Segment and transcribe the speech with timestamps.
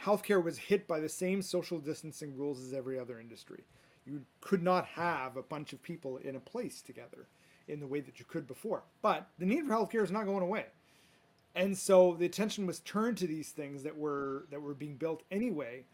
[0.00, 3.64] healthcare was hit by the same social distancing rules as every other industry.
[4.06, 7.28] You could not have a bunch of people in a place together
[7.68, 8.82] in the way that you could before.
[9.02, 10.66] But the need for healthcare is not going away.
[11.54, 15.24] And so the attention was turned to these things that were that were being built
[15.30, 15.84] anyway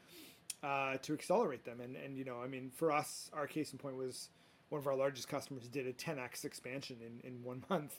[0.62, 1.80] uh, to accelerate them.
[1.80, 4.29] And and you know, I mean, for us, our case in point was
[4.68, 7.96] one of our largest customers did a 10x expansion in, in one month.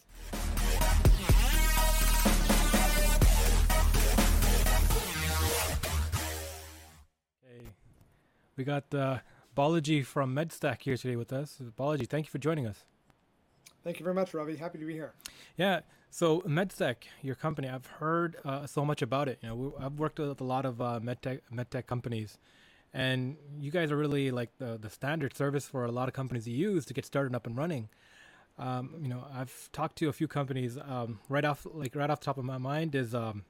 [8.58, 9.20] We got uh,
[9.56, 11.62] Balaji from MedStack here today with us.
[11.78, 12.84] Balaji, thank you for joining us.
[13.84, 14.56] Thank you very much, Ravi.
[14.56, 15.14] Happy to be here.
[15.56, 15.82] Yeah.
[16.10, 19.40] So MedStack, your company, I've heard uh, so much about it.
[19.42, 22.38] You know, we, I've worked with a lot of uh, medtech medtech companies,
[22.94, 26.46] and you guys are really like the the standard service for a lot of companies
[26.46, 27.90] to use to get started up and running.
[28.58, 30.78] Um, you know, I've talked to a few companies.
[30.78, 33.44] Um, right off, like right off the top of my mind is um,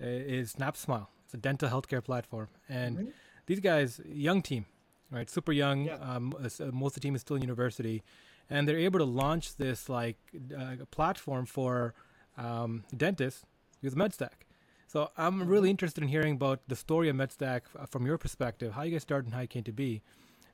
[0.00, 1.06] is SnapSmile.
[1.24, 3.08] It's a dental healthcare platform, and mm-hmm.
[3.46, 4.66] These guys, young team,
[5.10, 5.86] right, super young.
[5.86, 5.94] Yeah.
[5.96, 8.02] Um, most of the team is still in university,
[8.50, 10.18] and they're able to launch this like
[10.56, 11.94] uh, platform for
[12.36, 13.44] um, dentists
[13.82, 14.44] with MedStack.
[14.88, 15.48] So I'm mm-hmm.
[15.48, 19.02] really interested in hearing about the story of MedStack from your perspective, how you guys
[19.02, 20.02] started and how you came to be.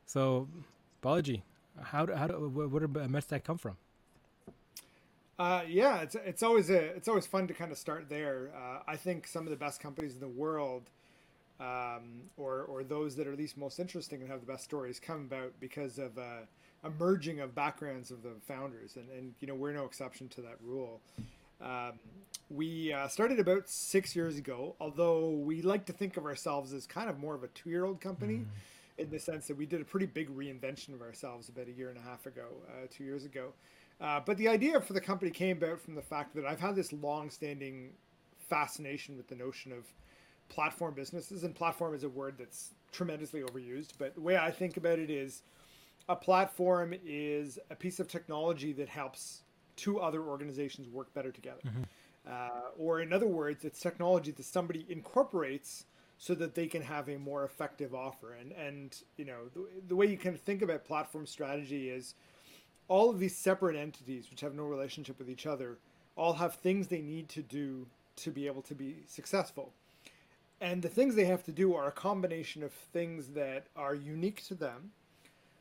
[0.06, 0.48] So,
[1.02, 1.42] Balaji,
[1.80, 3.76] how do, how do, where did MedStack come from?
[5.38, 8.50] Uh, yeah, it's it's always a it's always fun to kind of start there.
[8.54, 10.90] Uh, I think some of the best companies in the world,
[11.60, 15.00] um, or or those that are at least most interesting and have the best stories,
[15.00, 16.44] come about because of uh,
[16.84, 20.42] a merging of backgrounds of the founders, and and you know we're no exception to
[20.42, 21.00] that rule.
[21.60, 21.92] Um,
[22.50, 26.86] we uh, started about six years ago, although we like to think of ourselves as
[26.86, 28.36] kind of more of a two year old company.
[28.36, 28.46] Mm.
[28.98, 31.88] In the sense that we did a pretty big reinvention of ourselves about a year
[31.88, 33.54] and a half ago, uh, two years ago.
[34.02, 36.76] Uh, but the idea for the company came about from the fact that I've had
[36.76, 37.90] this long-standing
[38.48, 39.86] fascination with the notion of
[40.48, 43.90] platform businesses, and platform is a word that's tremendously overused.
[43.98, 45.42] But the way I think about it is,
[46.08, 49.42] a platform is a piece of technology that helps
[49.76, 51.60] two other organizations work better together.
[51.66, 51.82] Mm-hmm.
[52.28, 55.86] Uh, or in other words, it's technology that somebody incorporates
[56.18, 58.34] so that they can have a more effective offer.
[58.34, 62.14] And and you know the, the way you can think about platform strategy is
[62.88, 65.78] all of these separate entities which have no relationship with each other
[66.16, 69.72] all have things they need to do to be able to be successful.
[70.62, 74.44] And the things they have to do are a combination of things that are unique
[74.46, 74.92] to them.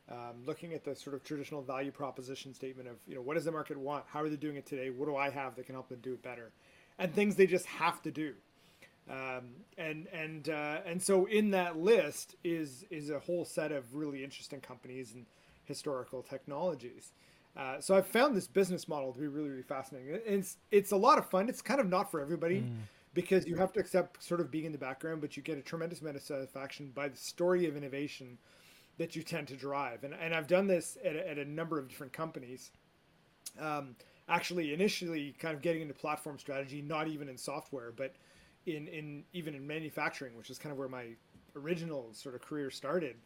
[0.07, 3.45] Um, looking at the sort of traditional value proposition statement of, you know, what does
[3.45, 4.03] the market want?
[4.07, 4.90] How are they doing it today?
[4.91, 6.51] What do I have that can help them do it better?
[7.00, 8.34] And things they just have to do.
[9.09, 13.95] Um, and and uh, and so in that list is is a whole set of
[13.95, 15.25] really interesting companies and
[15.63, 17.11] historical technologies.
[17.57, 20.19] Uh, so I've found this business model to be really, really fascinating.
[20.25, 21.50] It's it's a lot of fun.
[21.50, 22.75] It's kind of not for everybody mm.
[23.13, 25.61] Because you have to accept sort of being in the background, but you get a
[25.61, 28.38] tremendous amount of satisfaction by the story of innovation
[28.97, 30.03] that you tend to drive.
[30.03, 32.72] And and I've done this at a, at a number of different companies.
[33.59, 33.95] Um,
[34.29, 38.16] actually, initially, kind of getting into platform strategy, not even in software, but
[38.66, 41.07] in in even in manufacturing, which is kind of where my
[41.55, 43.17] original sort of career started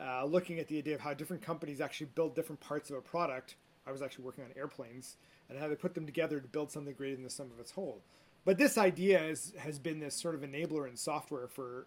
[0.00, 3.00] uh, looking at the idea of how different companies actually build different parts of a
[3.00, 3.56] product.
[3.86, 5.16] I was actually working on airplanes
[5.48, 7.72] and how they put them together to build something greater than the sum of its
[7.72, 8.02] whole.
[8.44, 11.86] But this idea is, has been this sort of enabler in software for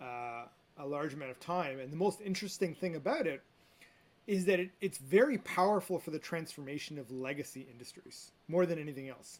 [0.00, 0.44] uh,
[0.78, 1.78] a large amount of time.
[1.78, 3.42] And the most interesting thing about it
[4.26, 9.08] is that it, it's very powerful for the transformation of legacy industries more than anything
[9.08, 9.38] else.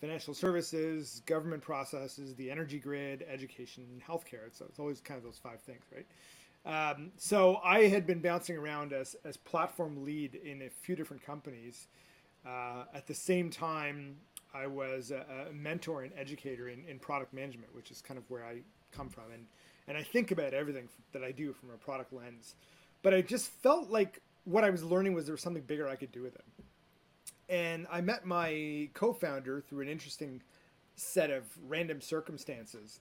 [0.00, 4.52] Financial services, government processes, the energy grid, education, and healthcare.
[4.52, 6.06] So it's always kind of those five things, right?
[6.66, 11.24] Um, so I had been bouncing around as, as platform lead in a few different
[11.24, 11.86] companies.
[12.46, 14.16] Uh, at the same time,
[14.56, 18.24] I was a, a mentor and educator in, in product management, which is kind of
[18.30, 19.24] where I come from.
[19.32, 19.46] And,
[19.88, 22.54] and I think about everything that I do from a product lens.
[23.02, 25.96] But I just felt like what I was learning was there was something bigger I
[25.96, 26.44] could do with it.
[27.48, 30.42] And I met my co founder through an interesting
[30.96, 33.00] set of random circumstances.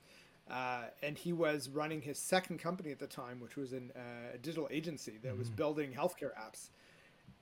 [0.49, 4.35] Uh, and he was running his second company at the time, which was an, uh,
[4.35, 5.39] a digital agency that mm-hmm.
[5.39, 6.69] was building healthcare apps.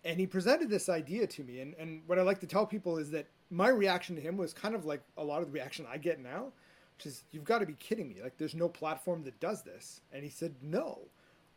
[0.05, 1.59] And he presented this idea to me.
[1.59, 4.53] And, and what I like to tell people is that my reaction to him was
[4.53, 6.51] kind of like a lot of the reaction I get now,
[6.97, 8.15] which is, you've got to be kidding me.
[8.21, 10.01] Like, there's no platform that does this.
[10.11, 10.99] And he said, no.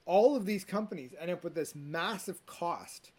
[0.04, 3.10] All of these companies end up with this massive cost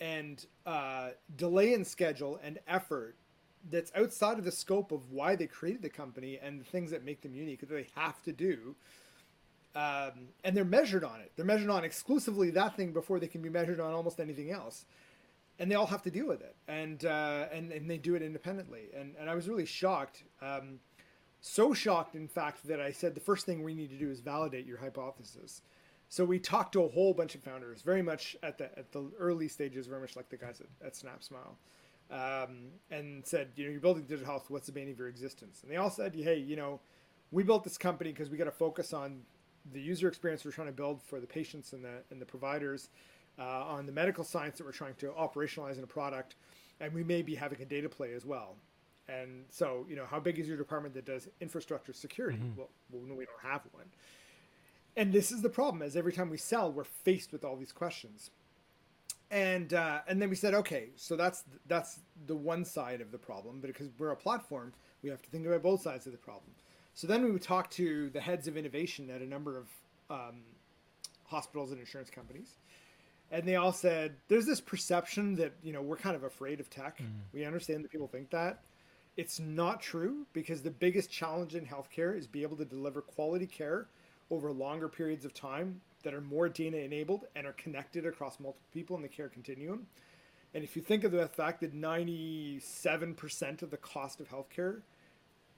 [0.00, 3.16] and uh, delay in schedule and effort
[3.70, 7.04] that's outside of the scope of why they created the company and the things that
[7.04, 8.74] make them unique that they have to do.
[9.74, 11.32] Um, and they're measured on it.
[11.36, 14.84] They're measured on exclusively that thing before they can be measured on almost anything else.
[15.58, 18.22] And they all have to deal with it, and uh, and and they do it
[18.22, 18.88] independently.
[18.98, 20.24] And and I was really shocked.
[20.40, 20.80] Um,
[21.44, 24.20] So shocked, in fact, that I said the first thing we need to do is
[24.20, 25.62] validate your hypothesis.
[26.08, 29.10] So we talked to a whole bunch of founders, very much at the at the
[29.18, 31.56] early stages, very much like the guys at, at SnapSmile,
[32.10, 34.50] um, and said, you know, you're building digital health.
[34.50, 35.62] What's the bane of your existence?
[35.62, 36.80] And they all said, hey, you know,
[37.32, 39.22] we built this company because we got to focus on
[39.72, 42.90] the user experience we're trying to build for the patients and the and the providers,
[43.38, 46.36] uh, on the medical science that we're trying to operationalize in a product,
[46.80, 48.56] and we may be having a data play as well.
[49.08, 52.38] And so, you know, how big is your department that does infrastructure security?
[52.38, 52.58] Mm-hmm.
[52.58, 53.86] Well, well, we don't have one.
[54.96, 57.72] And this is the problem: is every time we sell, we're faced with all these
[57.72, 58.30] questions.
[59.30, 63.18] And uh, and then we said, okay, so that's that's the one side of the
[63.18, 66.18] problem, but because we're a platform, we have to think about both sides of the
[66.18, 66.52] problem.
[66.92, 69.68] So then we would talk to the heads of innovation at a number of
[70.10, 70.42] um,
[71.24, 72.58] hospitals and insurance companies,
[73.32, 76.70] and they all said, "There's this perception that you know we're kind of afraid of
[76.70, 76.98] tech.
[76.98, 77.08] Mm.
[77.32, 78.62] We understand that people think that."
[79.16, 83.46] It's not true because the biggest challenge in healthcare is be able to deliver quality
[83.46, 83.88] care
[84.30, 88.66] over longer periods of time that are more data enabled and are connected across multiple
[88.72, 89.86] people in the care continuum.
[90.54, 94.80] And if you think of the fact that 97% of the cost of healthcare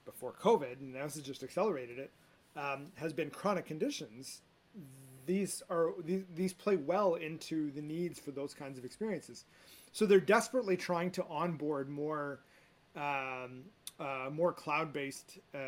[0.05, 2.11] before COVID, and now this has just accelerated it,
[2.57, 4.43] um, has been chronic conditions,
[5.27, 9.45] these are these, these play well into the needs for those kinds of experiences.
[9.93, 12.41] So they're desperately trying to onboard more
[12.97, 13.65] um,
[13.99, 15.59] uh, more cloud-based uh,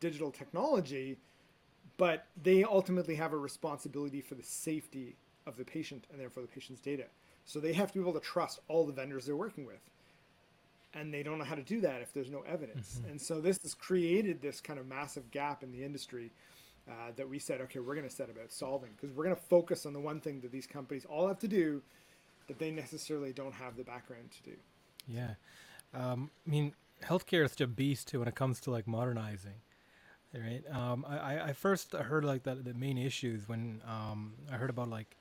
[0.00, 1.18] digital technology
[1.96, 5.16] but they ultimately have a responsibility for the safety
[5.46, 7.04] of the patient and therefore the patient's data.
[7.44, 9.80] So they have to be able to trust all the vendors they're working with.
[10.94, 12.98] And they don't know how to do that if there's no evidence.
[12.98, 13.10] Mm-hmm.
[13.10, 16.30] And so this has created this kind of massive gap in the industry
[16.88, 19.42] uh, that we said, okay, we're going to set about solving because we're going to
[19.42, 21.82] focus on the one thing that these companies all have to do
[22.48, 24.56] that they necessarily don't have the background to do.
[25.06, 25.34] Yeah.
[25.94, 26.74] Um, I mean,
[27.04, 29.60] healthcare is such a beast too when it comes to like modernizing
[30.40, 30.62] right?
[30.70, 34.88] Um, I, I first heard like that the main issues when um, I heard about
[34.88, 35.16] like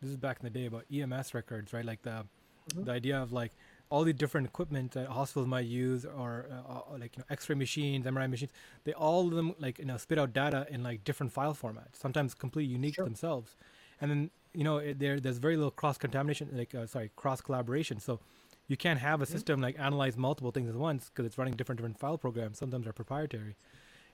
[0.00, 1.84] this is back in the day about EMS records, right?
[1.84, 2.24] Like the
[2.70, 2.84] mm-hmm.
[2.84, 3.52] the idea of like
[3.94, 7.54] all the different equipment that hospitals might use, or uh, uh like you know, X-ray
[7.54, 8.52] machines, MRI machines.
[8.84, 11.96] They all of them like you know spit out data in like different file formats,
[12.04, 13.04] sometimes completely unique sure.
[13.04, 13.56] to themselves.
[14.00, 17.40] And then you know it, there there's very little cross contamination, like uh, sorry, cross
[17.40, 18.00] collaboration.
[18.00, 18.20] So
[18.66, 19.32] you can't have a mm-hmm.
[19.32, 22.58] system like analyze multiple things at once because it's running different different file programs.
[22.58, 23.56] Sometimes are proprietary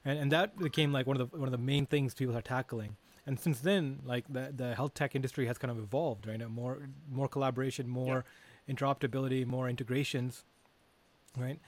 [0.04, 2.42] and and that became like one of the one of the main things people are
[2.42, 2.96] tackling.
[3.26, 6.40] And since then, like the the health tech industry has kind of evolved, right?
[6.50, 8.22] More more collaboration, more yeah.
[8.68, 10.44] Interoperability, more integrations,
[11.36, 11.58] right?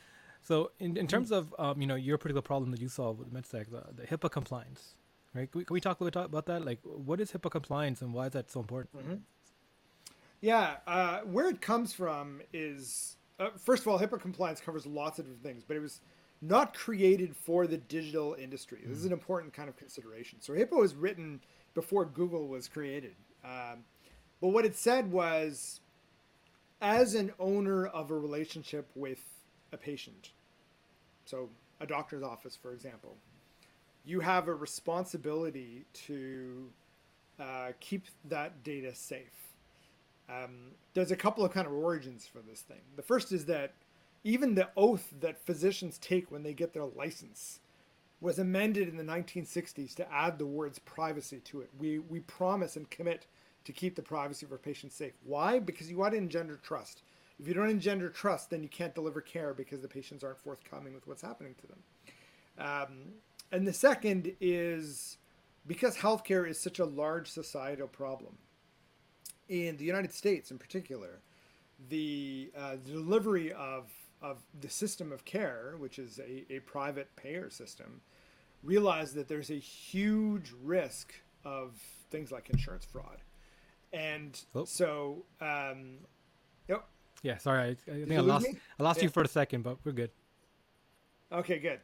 [0.43, 3.33] So in, in terms of um, you know your particular problem that you solve with
[3.33, 4.95] MedStack, the, the HIPAA compliance,
[5.35, 5.51] right?
[5.51, 6.65] Can we, can we talk a little bit about that?
[6.65, 8.97] Like, what is HIPAA compliance and why is that so important?
[8.97, 9.15] Mm-hmm.
[10.41, 15.19] Yeah, uh, where it comes from is uh, first of all, HIPAA compliance covers lots
[15.19, 16.01] of different things, but it was
[16.41, 18.81] not created for the digital industry.
[18.85, 20.41] This is an important kind of consideration.
[20.41, 21.41] So HIPAA was written
[21.75, 23.15] before Google was created.
[23.45, 23.85] Um,
[24.41, 25.81] but what it said was
[26.83, 29.25] as an owner of a relationship with
[29.73, 30.33] a patient,
[31.25, 31.49] so
[31.81, 33.17] a doctor's office, for example,
[34.05, 36.69] you have a responsibility to
[37.41, 39.55] uh, keep that data safe.
[40.29, 42.81] Um, there's a couple of kind of origins for this thing.
[42.97, 43.75] The first is that
[44.25, 47.61] even the oath that physicians take when they get their license
[48.21, 51.71] was amended in the 1960s to add the words privacy to it.
[51.79, 53.27] We, we promise and commit
[53.65, 55.13] to keep the privacy of our patients safe.
[55.25, 55.59] Why?
[55.59, 57.03] Because you want to engender trust.
[57.39, 60.95] If you don't engender trust, then you can't deliver care because the patients aren't forthcoming
[60.95, 61.83] with what's happening to them.
[62.59, 62.99] Um,
[63.51, 65.19] and the second is
[65.67, 68.37] because healthcare is such a large societal problem,
[69.49, 71.21] in the United States in particular,
[71.89, 73.91] the, uh, delivery of
[74.23, 78.01] of the system of care, which is a, a private payer system,
[78.63, 81.13] realize that there's a huge risk
[81.45, 81.73] of
[82.11, 83.19] things like insurance fraud.
[83.93, 84.65] And oh.
[84.65, 85.99] so, um,
[86.69, 86.85] yep.
[87.23, 87.61] Yeah, sorry.
[87.61, 88.47] I, I think I lost,
[88.79, 89.05] I lost yeah.
[89.05, 90.11] you for a second, but we're good.
[91.31, 91.81] Okay, good.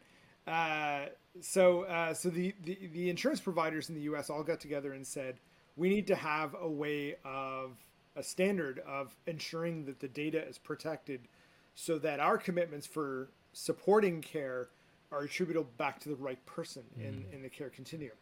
[0.46, 1.06] Uh,
[1.40, 4.30] so, uh, so the, the, the insurance providers in the U.S.
[4.30, 5.38] all got together and said,
[5.76, 7.76] we need to have a way of
[8.16, 11.28] a standard of ensuring that the data is protected
[11.74, 14.68] so that our commitments for supporting care
[15.12, 17.04] are attributable back to the right person mm.
[17.04, 18.16] in, in the care continuum.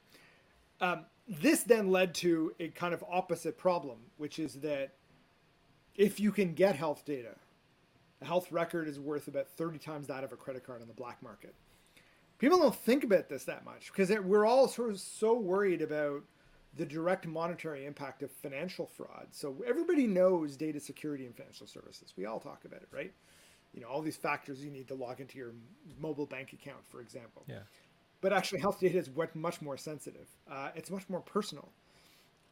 [0.81, 4.95] Um, this then led to a kind of opposite problem, which is that
[5.95, 7.35] if you can get health data,
[8.21, 10.95] a health record is worth about 30 times that of a credit card on the
[10.95, 11.55] black market.
[12.39, 16.23] People don't think about this that much because we're all sort of so worried about
[16.77, 19.29] the direct monetary impact of financial fraud.
[19.31, 22.13] So everybody knows data security in financial services.
[22.17, 23.15] We all talk about it, right?
[23.77, 25.53] you know all these factors you need to log into your
[26.01, 27.59] mobile bank account for example yeah
[28.21, 30.29] but actually, health data is much more sensitive.
[30.51, 31.71] Uh, it's much more personal,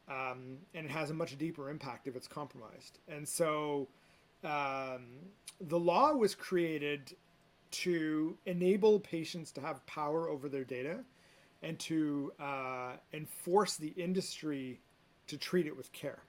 [0.07, 2.99] um, and it has a much deeper impact if it's compromised.
[3.07, 3.87] And so,
[4.43, 5.05] um,
[5.59, 7.15] the law was created
[7.71, 10.99] to enable patients to have power over their data
[11.61, 14.79] and to uh, enforce the industry
[15.27, 16.19] to treat it with care.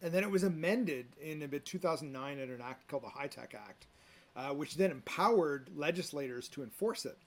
[0.00, 3.86] And then it was amended in about 2009 in an act called the HITECH Act,
[4.36, 7.18] uh, which then empowered legislators to enforce it.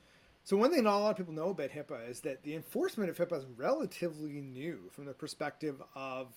[0.43, 3.09] So one thing not a lot of people know about HIPAA is that the enforcement
[3.09, 6.33] of HIPAA is relatively new from the perspective of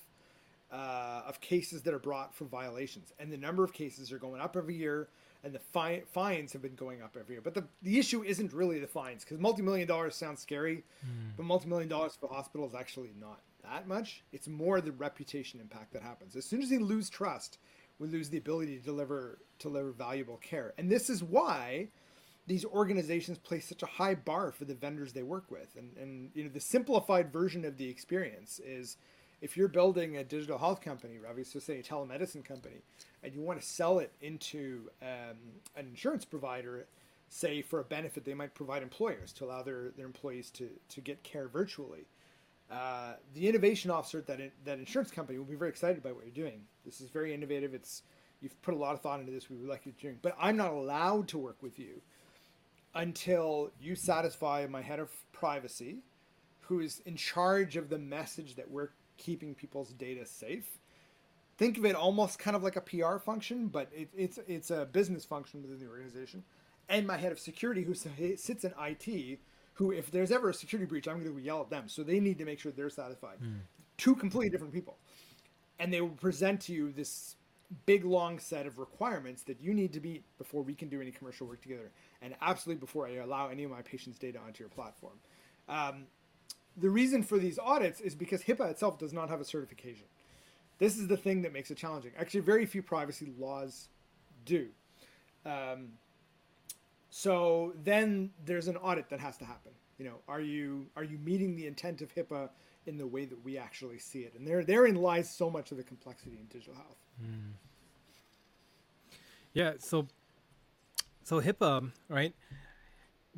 [0.73, 4.41] uh, of cases that are brought for violations, and the number of cases are going
[4.41, 5.09] up every year,
[5.45, 7.43] and the fi- fines have been going up every year.
[7.43, 11.37] But the, the issue isn't really the fines because multi-million dollars sounds scary, mm.
[11.37, 14.25] but multi-million dollars for hospitals is actually not that much.
[14.33, 16.35] It's more the reputation impact that happens.
[16.35, 17.59] As soon as they lose trust,
[18.01, 21.89] we lose the ability to deliver to deliver valuable care, and this is why
[22.47, 25.77] these organizations place such a high bar for the vendors they work with.
[25.77, 28.97] And, and you know, the simplified version of the experience is
[29.41, 32.77] if you're building a digital health company, Ravi, so say a telemedicine company,
[33.23, 35.37] and you want to sell it into um,
[35.77, 36.87] an insurance provider,
[37.29, 41.01] say for a benefit they might provide employers to allow their, their employees to, to
[41.01, 42.07] get care virtually.
[42.71, 46.25] Uh, the innovation officer at that, that insurance company will be very excited by what
[46.25, 46.61] you're doing.
[46.85, 47.75] This is very innovative.
[47.75, 48.03] It's
[48.41, 49.49] you've put a lot of thought into this.
[49.51, 52.01] We would like you to doing, but I'm not allowed to work with you
[52.95, 55.99] until you satisfy my head of privacy,
[56.61, 60.79] who is in charge of the message that we're keeping people's data safe.
[61.57, 64.87] Think of it almost kind of like a PR function, but it, it's it's a
[64.87, 66.43] business function within the organization.
[66.89, 69.39] And my head of security, who sits in IT,
[69.75, 71.89] who if there's ever a security breach, I'm going to yell at them.
[71.89, 73.39] So they need to make sure they're satisfied.
[73.43, 73.61] Mm.
[73.97, 74.97] Two completely different people,
[75.79, 77.37] and they will present to you this
[77.87, 81.11] big long set of requirements that you need to meet before we can do any
[81.11, 81.91] commercial work together
[82.25, 85.14] and absolutely before I allow any of my patients' data onto your platform.
[85.69, 86.07] Um,
[86.76, 90.07] the reason for these audits is because HIPAA itself does not have a certification.
[90.78, 92.12] This is the thing that makes it challenging.
[92.19, 93.88] Actually, very few privacy laws
[94.45, 94.69] do.
[95.47, 95.90] Um,
[97.11, 99.71] so then there's an audit that has to happen.
[99.99, 102.49] You know, are you are you meeting the intent of HIPAA
[102.87, 104.35] in the way that we actually see it?
[104.37, 106.97] And there therein lies so much of the complexity in digital health.
[107.23, 107.52] Mm.
[109.52, 109.75] Yeah.
[109.78, 110.09] So
[111.25, 112.35] so HIPAA, right?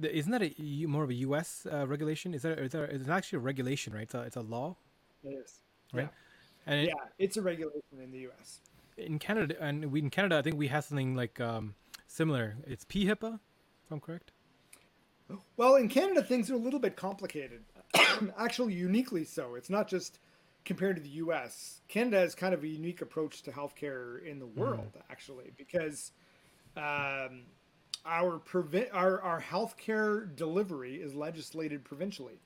[0.00, 1.66] Isn't that a more of a U.S.
[1.73, 2.35] Uh, regulation?
[2.35, 4.02] Is that is that is actually a regulation, right?
[4.02, 4.76] It's a, it's a law.
[5.25, 5.61] It is.
[5.93, 6.02] Right.
[6.02, 6.09] Yeah.
[6.66, 8.61] And it, yeah, it's a regulation in the U.S.
[8.99, 11.75] In Canada, and we in Canada, I think we have something like um,
[12.07, 12.57] similar.
[12.66, 14.33] It's PHIPA, if I'm correct.
[15.57, 17.64] Well, in Canada, things are a little bit complicated.
[18.38, 19.55] actually, uniquely so.
[19.55, 20.19] It's not just
[20.64, 21.81] compared to the U.S.
[21.88, 24.61] Canada has kind of a unique approach to healthcare in the mm-hmm.
[24.61, 25.02] world, mm.
[25.11, 26.12] actually, because
[26.76, 27.43] um,
[28.07, 32.41] our prevent our our healthcare delivery is legislated provincially.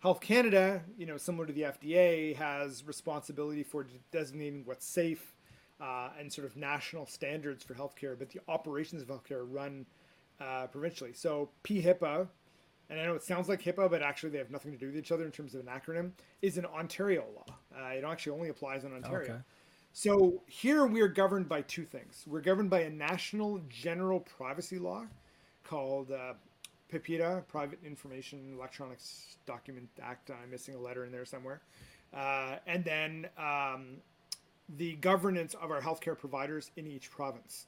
[0.00, 5.34] Health Canada, you know, similar to the FDA, has responsibility for designating what's safe
[5.80, 9.86] uh, and sort of national standards for healthcare, but the operations of healthcare run
[10.40, 11.12] uh, provincially.
[11.12, 12.28] So PHIPA,
[12.90, 14.96] and I know it sounds like HIPAA, but actually they have nothing to do with
[14.96, 16.12] each other in terms of an acronym,
[16.42, 17.56] is an Ontario law.
[17.74, 19.32] Uh, it actually only applies in Ontario.
[19.32, 19.42] Okay.
[19.98, 22.22] So here we are governed by two things.
[22.26, 25.06] We're governed by a national general privacy law
[25.64, 26.34] called uh,
[26.92, 30.30] PIPEDA, Private Information Electronics Document Act.
[30.30, 31.62] I'm missing a letter in there somewhere.
[32.14, 33.96] Uh, and then um,
[34.76, 37.64] the governance of our healthcare providers in each province.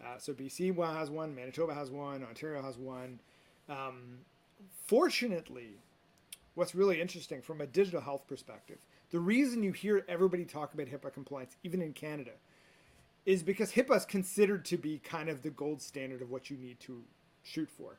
[0.00, 3.18] Uh, so BC has one, Manitoba has one, Ontario has one.
[3.68, 4.18] Um,
[4.86, 5.70] fortunately,
[6.54, 8.78] what's really interesting from a digital health perspective
[9.12, 12.32] the reason you hear everybody talk about HIPAA compliance, even in Canada,
[13.26, 16.56] is because HIPAA is considered to be kind of the gold standard of what you
[16.56, 17.04] need to
[17.44, 17.98] shoot for.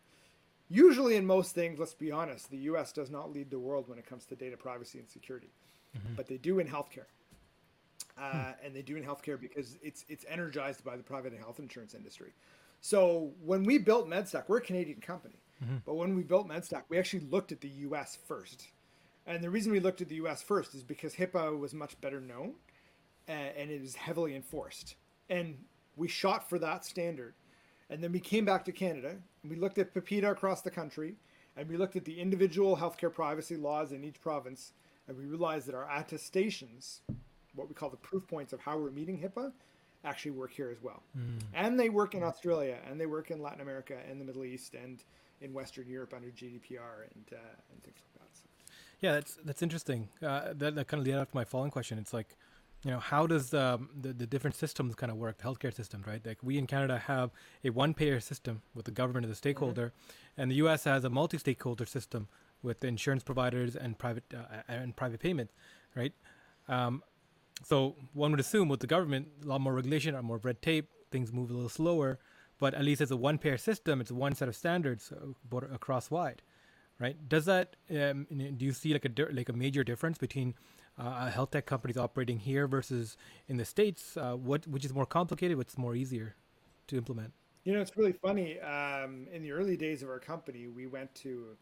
[0.69, 3.99] Usually, in most things, let's be honest, the US does not lead the world when
[3.99, 5.49] it comes to data privacy and security,
[5.95, 6.15] mm-hmm.
[6.15, 7.05] but they do in healthcare.
[8.17, 8.65] Uh, hmm.
[8.65, 12.31] And they do in healthcare because it's it's energized by the private health insurance industry.
[12.79, 15.77] So when we built MedStack, we're a Canadian company, mm-hmm.
[15.85, 18.19] but when we built MedStack, we actually looked at the U.S.
[18.27, 18.67] first
[19.25, 22.19] and the reason we looked at the US first is because HIPAA was much better
[22.19, 22.55] known
[23.27, 24.95] and it was heavily enforced.
[25.29, 25.57] And
[25.95, 27.35] we shot for that standard.
[27.89, 31.15] And then we came back to Canada and we looked at PIPEDA across the country
[31.55, 34.73] and we looked at the individual healthcare privacy laws in each province
[35.07, 37.01] and we realized that our attestations,
[37.55, 39.51] what we call the proof points of how we're meeting HIPAA,
[40.05, 41.03] actually work here as well.
[41.17, 41.39] Mm.
[41.53, 44.73] And they work in Australia and they work in Latin America and the Middle East
[44.73, 45.03] and
[45.41, 48.12] in Western Europe under GDPR and, uh, and things like that.
[49.03, 50.07] Yeah, that's that's interesting.
[50.25, 51.97] Uh, that that kind of led up to my following question.
[51.97, 52.37] It's like,
[52.85, 55.39] you know, how does um, the the different systems kind of work?
[55.39, 56.25] The healthcare systems, right?
[56.25, 57.31] Like we in Canada have
[57.65, 60.41] a one-payer system with the government as a stakeholder, mm-hmm.
[60.41, 60.85] and the U.S.
[60.85, 62.29] has a multi-stakeholder system
[62.61, 65.49] with insurance providers and private uh, and private payment,
[65.95, 66.13] right?
[66.69, 67.03] Um,
[67.61, 70.61] so one would assume with the government, a lot more regulation, a lot more red
[70.61, 72.19] tape, things move a little slower.
[72.57, 73.99] But at least it's a one-payer system.
[73.99, 76.41] It's one set of standards uh, across wide,
[76.99, 77.17] right?
[77.27, 80.55] Does that um, do you see like a like a major difference between
[80.97, 84.17] uh, health tech companies operating here versus in the states?
[84.17, 85.57] Uh, what which is more complicated?
[85.57, 86.35] What's more easier
[86.87, 87.33] to implement?
[87.63, 88.59] You know, it's really funny.
[88.59, 91.55] Um, in the early days of our company, we went to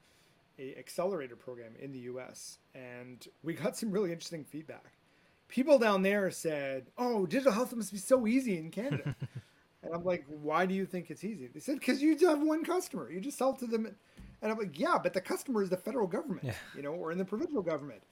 [0.59, 2.57] a accelerator program in the U.S.
[2.73, 4.93] and we got some really interesting feedback.
[5.47, 9.15] People down there said, "Oh, digital health must be so easy in Canada."
[9.83, 12.63] and I'm like, "Why do you think it's easy?" They said, "Because you have one
[12.63, 13.11] customer.
[13.11, 13.95] You just sell to them."
[14.41, 16.53] And I'm like, "Yeah, but the customer is the federal government, yeah.
[16.75, 18.03] you know, or in the provincial government."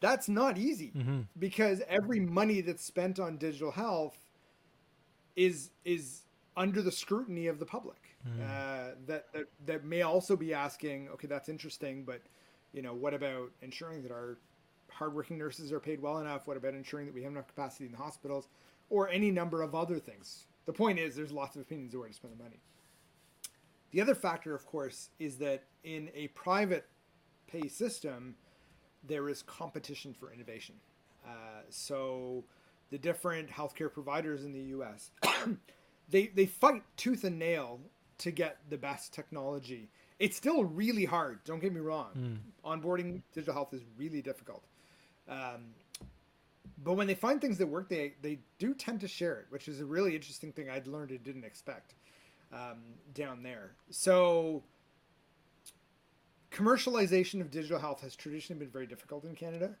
[0.00, 1.22] That's not easy mm-hmm.
[1.38, 4.16] because every money that's spent on digital health
[5.34, 6.22] is is
[6.56, 8.16] under the scrutiny of the public.
[8.26, 8.42] Mm.
[8.42, 12.20] Uh, that, that that may also be asking, okay, that's interesting, but
[12.72, 14.38] you know, what about ensuring that our
[14.90, 16.46] hardworking nurses are paid well enough?
[16.46, 18.48] What about ensuring that we have enough capacity in the hospitals,
[18.90, 20.46] or any number of other things?
[20.66, 22.60] The point is, there's lots of opinions of where to spend the money.
[23.90, 26.86] The other factor, of course, is that in a private
[27.46, 28.34] pay system,
[29.02, 30.74] there is competition for innovation.
[31.26, 32.44] Uh, so
[32.90, 35.10] the different healthcare providers in the U.S.
[36.10, 37.80] they they fight tooth and nail
[38.18, 39.88] to get the best technology.
[40.18, 41.38] It's still really hard.
[41.44, 42.40] Don't get me wrong.
[42.64, 42.82] Mm.
[42.82, 44.64] Onboarding digital health is really difficult.
[45.28, 45.74] Um,
[46.82, 49.68] but when they find things that work, they they do tend to share it, which
[49.68, 51.94] is a really interesting thing I'd learned and didn't expect
[52.52, 52.78] um,
[53.14, 53.72] down there.
[53.90, 54.62] So
[56.50, 59.76] commercialization of digital health has traditionally been very difficult in Canada.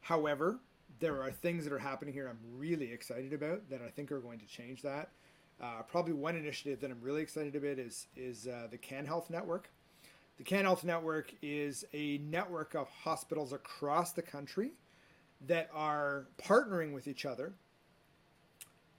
[0.00, 0.60] However,
[1.00, 4.20] there are things that are happening here I'm really excited about that I think are
[4.20, 5.10] going to change that.
[5.60, 9.30] Uh, probably one initiative that I'm really excited about is is uh, the Can Health
[9.30, 9.70] Network.
[10.38, 14.72] The Can Health Network is a network of hospitals across the country
[15.46, 17.54] that are partnering with each other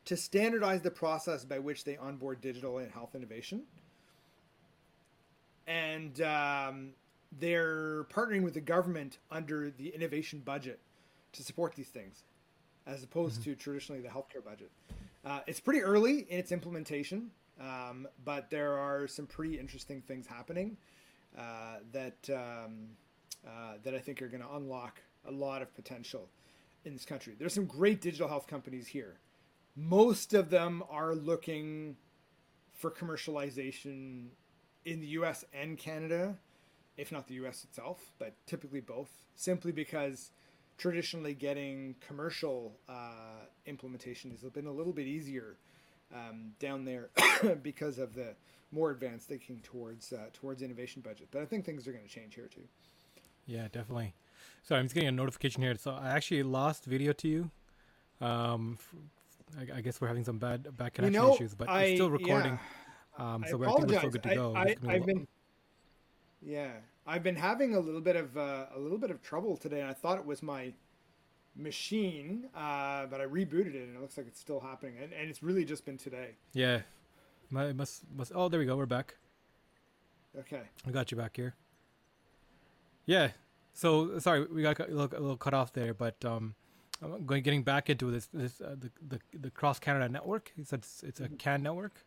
[0.08, 3.63] to standardize the process by which they onboard digital and health innovation.
[5.67, 6.91] And um,
[7.38, 10.80] they're partnering with the government under the innovation budget
[11.34, 12.24] to support these things,
[12.86, 13.52] as opposed mm-hmm.
[13.52, 14.72] to traditionally the healthcare budget.
[15.26, 20.26] Uh, it's pretty early in its implementation, um, but there are some pretty interesting things
[20.26, 20.78] happening
[21.38, 22.88] uh, that um,
[23.46, 26.30] uh, that I think are going to unlock a lot of potential
[26.86, 27.36] in this country.
[27.38, 29.17] There's some great digital health companies here.
[29.80, 31.98] Most of them are looking
[32.74, 34.30] for commercialization
[34.86, 35.46] in the U.S.
[35.54, 36.36] and Canada,
[36.98, 37.63] if not the U.S.
[37.63, 40.32] itself, but typically both, simply because
[40.80, 45.58] traditionally getting commercial uh, implementation has been a little bit easier
[46.12, 47.10] um, down there
[47.62, 48.34] because of the
[48.72, 51.28] more advanced thinking towards uh, towards innovation budget.
[51.30, 52.63] But I think things are going to change here too.
[53.46, 54.13] Yeah, definitely.
[54.63, 55.76] Sorry, I'm just getting a notification here.
[55.78, 57.52] So I actually lost video to you.
[58.20, 58.78] Um,
[59.58, 61.98] I, I guess we're having some bad bad connection you know, issues, but I, it's
[61.98, 62.60] still recording.
[63.20, 63.34] Yeah.
[63.34, 64.56] Um, so I, I think we're still good to go.
[64.56, 65.28] I, have been,
[66.42, 66.72] yeah,
[67.06, 69.82] I've been having a little bit of uh, a little bit of trouble today.
[69.82, 70.74] And I thought it was my
[71.56, 74.96] machine, uh, but I rebooted it and it looks like it's still happening.
[75.02, 76.36] And, and it's really just been today.
[76.54, 76.82] Yeah,
[77.50, 78.32] my must must.
[78.36, 78.76] Oh, there we go.
[78.76, 79.16] We're back.
[80.38, 80.62] Okay.
[80.86, 81.56] I got you back here.
[83.06, 83.30] Yeah.
[83.74, 86.56] So sorry, we got a little, a little cut off there, but um,
[87.26, 90.52] going getting back into this this uh, the, the the Cross Canada network.
[90.58, 91.36] It's it's, it's a mm-hmm.
[91.36, 92.06] CAN network.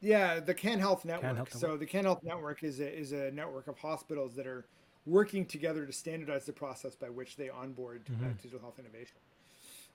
[0.00, 1.22] Yeah, the Can Health Network.
[1.22, 4.46] Can Health so the Can Health Network is a is a network of hospitals that
[4.46, 4.66] are
[5.06, 8.26] working together to standardize the process by which they onboard uh, mm-hmm.
[8.26, 9.16] uh, digital health innovation.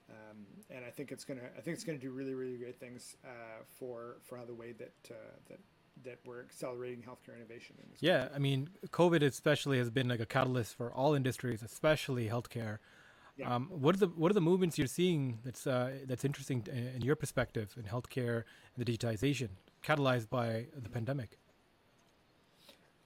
[0.10, 3.16] Um, and I think it's gonna I think it's gonna do really really great things
[3.24, 5.14] uh, for for how the way that uh,
[5.50, 5.60] that
[6.04, 7.76] that we're accelerating healthcare innovation.
[7.80, 8.36] In yeah, country.
[8.36, 12.80] I mean, COVID especially has been like a catalyst for all industries, especially healthcare.
[13.36, 13.54] Yeah.
[13.54, 16.66] Um, what are the what are the movements you're seeing that's uh, that's interesting
[16.96, 18.44] in your perspective in healthcare
[18.76, 19.50] and the digitization?
[19.84, 21.38] catalyzed by the pandemic.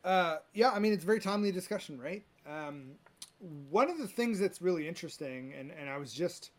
[0.04, 2.24] Uh, yeah, I mean, it's a very timely discussion, right?
[2.48, 2.92] Um,
[3.70, 6.52] one of the things that's really interesting, and, and I was just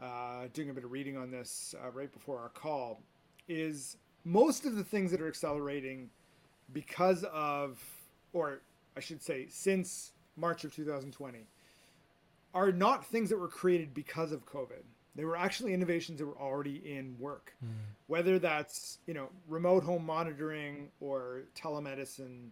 [0.00, 3.02] uh, doing a bit of reading on this uh, right before our call,
[3.48, 6.08] is most of the things that are accelerating
[6.72, 7.82] because of,
[8.32, 8.60] or
[8.96, 11.46] I should say, since March of 2020,
[12.54, 14.82] are not things that were created because of COVID.
[15.14, 17.70] They were actually innovations that were already in work, mm.
[18.06, 22.50] whether that's you know remote home monitoring or telemedicine,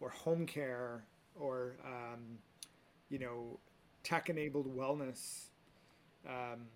[0.00, 1.04] or home care,
[1.34, 2.38] or um,
[3.10, 3.58] you know
[4.04, 5.46] tech-enabled wellness.
[6.28, 6.66] um,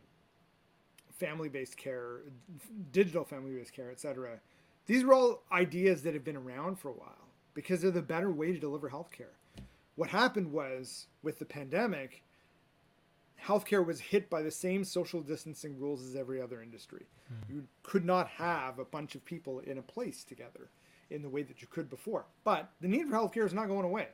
[1.19, 2.21] family-based care,
[2.93, 4.39] digital family-based care, etc.
[4.87, 8.31] These are all ideas that have been around for a while because they're the better
[8.31, 9.35] way to deliver healthcare.
[9.97, 12.23] What happened was with the pandemic,
[13.45, 17.07] healthcare was hit by the same social distancing rules as every other industry.
[17.33, 17.55] Mm.
[17.55, 20.71] You could not have a bunch of people in a place together
[21.11, 22.27] in the way that you could before.
[22.45, 24.09] But the need for healthcare is not going away.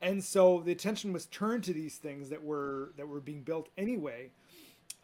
[0.00, 3.68] And so the attention was turned to these things that were that were being built
[3.78, 4.30] anyway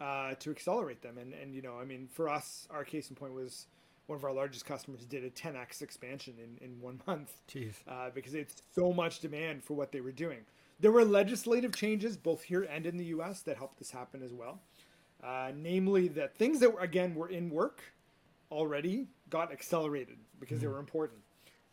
[0.01, 1.17] uh, to accelerate them.
[1.17, 3.65] And and you know, I mean, for us, our case in point was
[4.07, 7.75] one of our largest customers did a 10x expansion in, in one month Jeez.
[7.87, 10.39] Uh, because it's so much demand for what they were doing.
[10.79, 13.41] There were legislative changes both here and in the U.S.
[13.41, 14.61] that helped this happen as well.
[15.21, 17.81] Uh, namely, that things that were, again were in work
[18.51, 20.67] already got accelerated because mm-hmm.
[20.67, 21.19] they were important.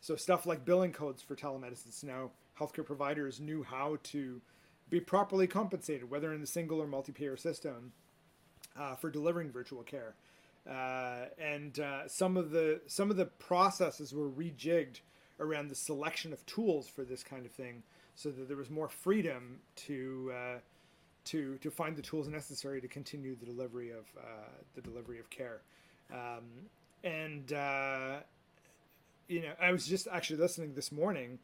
[0.01, 1.91] So stuff like billing codes for telemedicine.
[1.93, 4.41] So now healthcare providers knew how to
[4.89, 7.93] be properly compensated, whether in the single or multi-payer system,
[8.77, 10.15] uh, for delivering virtual care.
[10.69, 14.99] Uh, and uh, some of the some of the processes were rejigged
[15.39, 17.83] around the selection of tools for this kind of thing
[18.17, 20.57] so that there was more freedom to uh,
[21.25, 25.29] to to find the tools necessary to continue the delivery of uh, the delivery of
[25.29, 25.61] care.
[26.11, 26.43] Um,
[27.03, 28.17] and uh,
[29.27, 31.37] you know, I was just actually listening this morning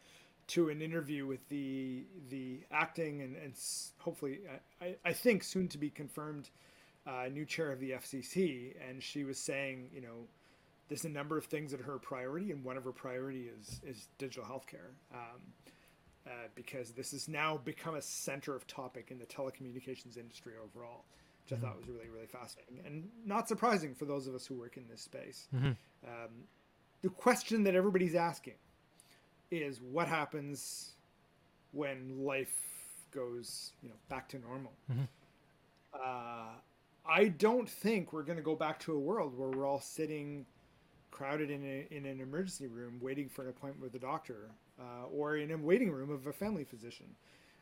[0.47, 3.53] to an interview with the the acting and, and
[3.99, 4.39] hopefully
[4.81, 6.49] I, I think soon to be confirmed
[7.05, 10.25] uh, new chair of the FCC, and she was saying, you know,
[10.87, 13.79] there's a number of things that are her priority, and one of her priority is
[13.85, 14.89] is digital healthcare.
[15.13, 15.41] Um,
[16.25, 21.03] uh, because this has now become a center of topic in the telecommunications industry overall,
[21.43, 21.65] which mm-hmm.
[21.65, 24.77] I thought was really, really fascinating and not surprising for those of us who work
[24.77, 25.47] in this space.
[25.55, 25.71] Mm-hmm.
[26.07, 26.29] Um,
[27.01, 28.55] the question that everybody's asking
[29.51, 30.93] is what happens
[31.73, 32.55] when life
[33.11, 34.71] goes, you know, back to normal.
[34.91, 35.03] Mm-hmm.
[35.93, 36.53] Uh,
[37.05, 40.45] I don't think we're going to go back to a world where we're all sitting
[41.11, 45.07] crowded in, a, in an emergency room waiting for an appointment with a doctor uh,
[45.11, 47.07] or in a waiting room of a family physician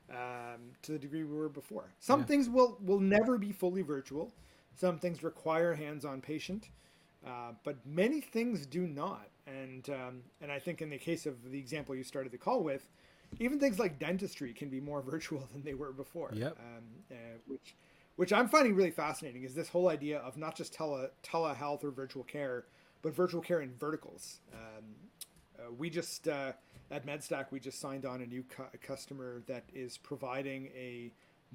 [0.10, 1.86] um, to the degree we were before.
[2.00, 2.26] Some yeah.
[2.26, 4.32] things will, will never be fully virtual.
[4.76, 6.70] Some things require hands-on patient,
[7.26, 9.28] uh, but many things do not.
[9.48, 12.64] And um, and I think in the case of the example you started the call
[12.64, 12.88] with,
[13.40, 16.32] even things like dentistry can be more virtual than they were before.
[16.34, 16.58] Yep.
[16.60, 17.16] Um, uh,
[17.48, 17.76] which
[18.16, 21.92] which I'm finding really fascinating is this whole idea of not just tele telehealth or
[21.92, 22.66] virtual care,
[23.02, 24.40] but virtual care in verticals.
[24.54, 24.84] Um,
[25.62, 26.54] uh, we just uh,
[26.90, 31.12] at MedStack we just signed on a new cu- customer that is providing a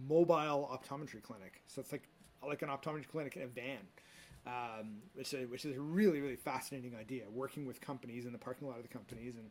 [0.09, 1.63] mobile optometry clinic.
[1.67, 2.09] So it's like
[2.47, 3.79] like an optometry clinic in a van.
[4.47, 7.25] Um, which, is, which is a really really fascinating idea.
[7.33, 9.51] Working with companies in the parking lot of the companies and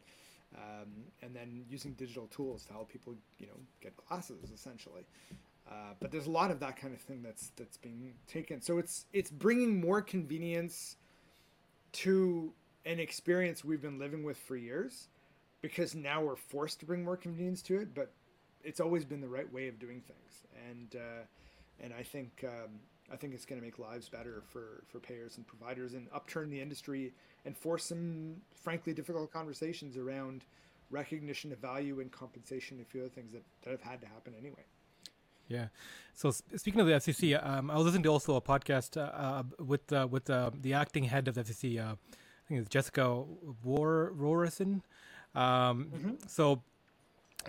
[0.56, 0.90] um,
[1.22, 5.06] and then using digital tools to help people you know get glasses essentially.
[5.70, 8.62] Uh, but there's a lot of that kind of thing that's that's being taken.
[8.62, 10.96] So it's it's bringing more convenience
[11.94, 12.54] to
[12.86, 15.08] an experience we've been living with for years,
[15.62, 17.94] because now we're forced to bring more convenience to it.
[17.94, 18.12] But
[18.64, 21.24] it's always been the right way of doing things, and uh,
[21.84, 22.72] and I think um,
[23.12, 26.50] I think it's going to make lives better for for payers and providers, and upturn
[26.50, 27.14] the industry
[27.46, 30.46] and force some frankly difficult conversations around
[30.90, 34.08] recognition of value and compensation and a few other things that, that have had to
[34.08, 34.64] happen anyway.
[35.48, 35.68] Yeah.
[36.14, 39.44] So speaking of the FCC, um, I was listening to also a podcast uh, uh,
[39.64, 41.98] with uh, with uh, the acting head of the FCC.
[42.46, 43.24] Uh, I think it's Jessica
[43.64, 44.82] War Rorison.
[45.34, 46.12] Um, mm-hmm.
[46.28, 46.62] So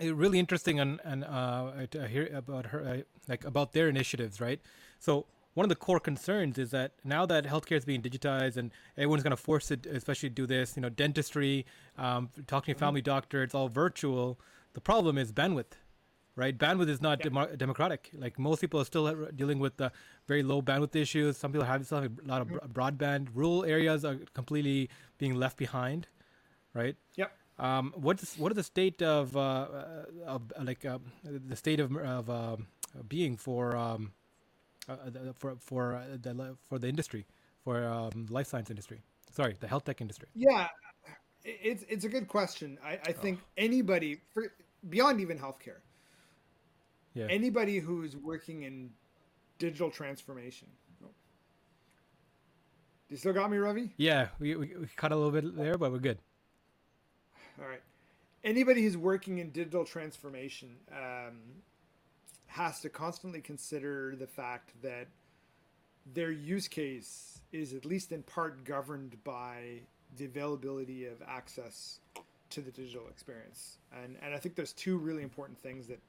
[0.01, 4.59] really interesting and and uh, to hear about her like about their initiatives, right?
[4.99, 8.71] So one of the core concerns is that now that healthcare is being digitized and
[8.95, 11.65] everyone's going to force it, especially do this, you know, dentistry,
[11.97, 12.85] um, talking to your mm-hmm.
[12.85, 14.39] family doctor, it's all virtual.
[14.73, 15.73] The problem is bandwidth
[16.37, 16.57] right?
[16.57, 17.47] Bandwidth is not yeah.
[17.57, 18.11] democratic.
[18.17, 19.89] Like most people are still dealing with uh,
[20.27, 21.35] very low bandwidth issues.
[21.35, 22.71] Some people have still have a lot of mm-hmm.
[22.71, 23.27] broadband.
[23.33, 26.07] Rural areas are completely being left behind,
[26.73, 26.95] right?
[27.15, 27.31] Yep.
[27.59, 31.95] Um, what's what is the state of, uh, uh of like uh, the state of,
[31.97, 32.57] of uh,
[33.09, 34.11] being for um,
[34.87, 34.95] uh,
[35.39, 37.25] for for the for the industry
[37.63, 39.01] for um, life science industry?
[39.31, 40.29] Sorry, the health tech industry.
[40.35, 40.67] Yeah,
[41.43, 42.77] it's it's a good question.
[42.83, 43.47] I, I think oh.
[43.57, 44.53] anybody for
[44.87, 45.81] beyond even healthcare,
[47.17, 47.25] yeah.
[47.29, 48.91] Anybody who's working in
[49.57, 50.67] digital transformation.
[51.03, 51.09] Oh.
[53.09, 53.91] You still got me, Ravi?
[53.97, 56.19] Yeah, we, we, we cut a little bit there, but we're good.
[57.59, 57.81] All right.
[58.43, 61.39] Anybody who's working in digital transformation um,
[62.45, 65.07] has to constantly consider the fact that
[66.13, 69.81] their use case is at least in part governed by
[70.17, 71.99] the availability of access
[72.49, 73.79] to the digital experience.
[74.03, 75.99] And, and I think there's two really important things that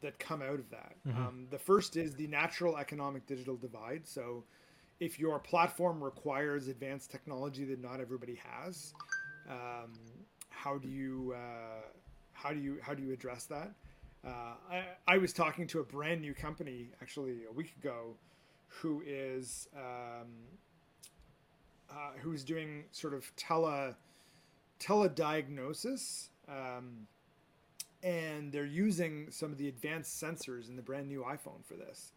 [0.00, 0.94] that come out of that.
[1.06, 1.26] Mm-hmm.
[1.26, 4.02] Um, the first is the natural economic digital divide.
[4.06, 4.44] So,
[4.98, 8.92] if your platform requires advanced technology that not everybody has,
[9.48, 9.92] um,
[10.48, 11.86] how do you uh,
[12.32, 13.72] how do you how do you address that?
[14.26, 18.14] Uh, I, I was talking to a brand new company actually a week ago,
[18.68, 20.28] who is um,
[21.90, 23.96] uh, who's doing sort of tele
[24.78, 26.28] telediagnosis.
[26.48, 27.06] Um,
[28.02, 32.12] and they're using some of the advanced sensors in the brand new iPhone for this.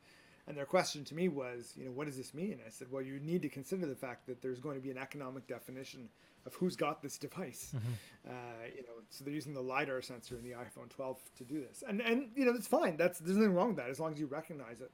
[0.45, 2.59] And their question to me was, you know, what does this mean?
[2.65, 4.97] I said, well, you need to consider the fact that there's going to be an
[4.97, 6.09] economic definition
[6.45, 7.73] of who's got this device.
[7.75, 8.29] Mm-hmm.
[8.29, 11.61] Uh, you know, so they're using the lidar sensor in the iPhone 12 to do
[11.61, 12.97] this, and and you know, it's fine.
[12.97, 14.91] That's there's nothing wrong with that as long as you recognize it.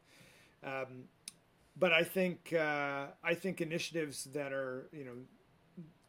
[0.64, 1.06] Um,
[1.78, 5.12] but I think uh, I think initiatives that are you know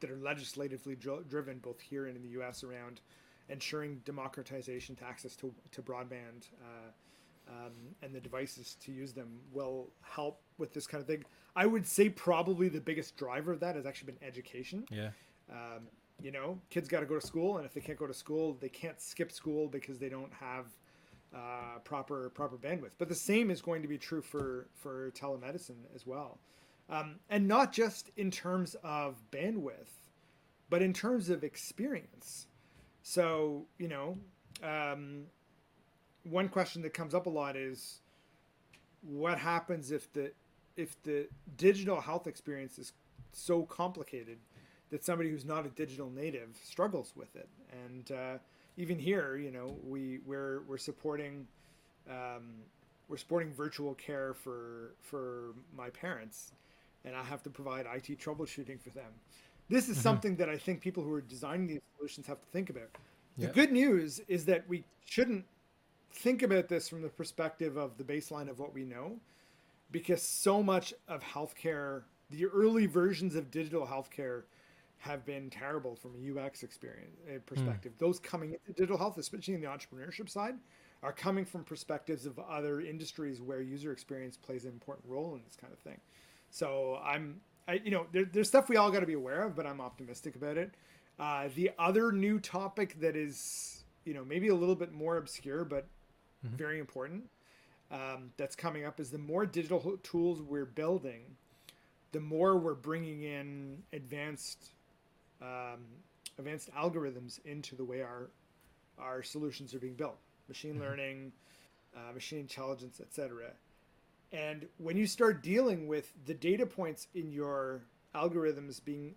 [0.01, 2.65] that are legislatively driven both here and in the U.S.
[2.65, 3.01] around
[3.51, 6.91] ensuring democratization to access to, to broadband uh,
[7.49, 11.25] um, and the devices to use them will help with this kind of thing.
[11.57, 14.85] I would say probably the biggest driver of that has actually been education.
[14.91, 15.11] Yeah.
[15.51, 15.89] Um,
[16.23, 18.57] you know, kids got to go to school, and if they can't go to school,
[18.61, 20.67] they can't skip school because they don't have
[21.35, 22.93] uh, proper proper bandwidth.
[22.99, 26.39] But the same is going to be true for for telemedicine as well,
[26.89, 30.03] um, and not just in terms of bandwidth,
[30.69, 32.47] but in terms of experience.
[33.03, 34.19] So, you know,
[34.63, 35.25] um,
[36.25, 38.01] one question that comes up a lot is
[39.03, 40.33] what happens if the
[40.77, 42.93] if the digital health experience is
[43.33, 44.39] so complicated
[44.91, 47.49] that somebody who's not a digital native struggles with it?
[47.73, 48.39] And uh,
[48.77, 51.47] even here you know we we're we're supporting
[52.09, 52.63] um,
[53.09, 56.53] we're supporting virtual care for for my parents
[57.05, 59.13] and i have to provide it troubleshooting for them
[59.71, 60.03] this is mm-hmm.
[60.03, 62.89] something that I think people who are designing these solutions have to think about.
[63.39, 63.53] The yeah.
[63.53, 65.45] good news is that we shouldn't
[66.13, 69.17] think about this from the perspective of the baseline of what we know,
[69.93, 74.43] because so much of healthcare, the early versions of digital healthcare,
[74.99, 77.93] have been terrible from a UX experience uh, perspective.
[77.93, 77.99] Mm.
[78.01, 80.57] Those coming into digital health, especially in the entrepreneurship side,
[81.03, 85.43] are coming from perspectives of other industries where user experience plays an important role in
[85.43, 85.99] this kind of thing.
[86.51, 89.55] So I'm I, you know, there, there's stuff we all got to be aware of,
[89.55, 90.73] but I'm optimistic about it.
[91.21, 95.65] Uh, the other new topic that is, you know, maybe a little bit more obscure,
[95.65, 95.87] but
[96.45, 96.57] mm-hmm.
[96.57, 97.25] very important,
[97.93, 101.23] um, that's coming up is the more digital tools we're building,
[102.11, 104.71] the more we're bringing in advanced,
[105.41, 105.79] um,
[106.39, 108.31] advanced algorithms into the way our
[108.99, 110.83] our solutions are being built, machine mm-hmm.
[110.83, 111.33] learning,
[111.97, 113.53] uh, machine intelligence, etc.
[114.33, 117.83] And when you start dealing with the data points in your
[118.15, 119.15] algorithms being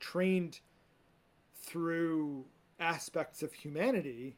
[0.00, 0.60] trained
[1.54, 2.44] through
[2.80, 4.36] aspects of humanity,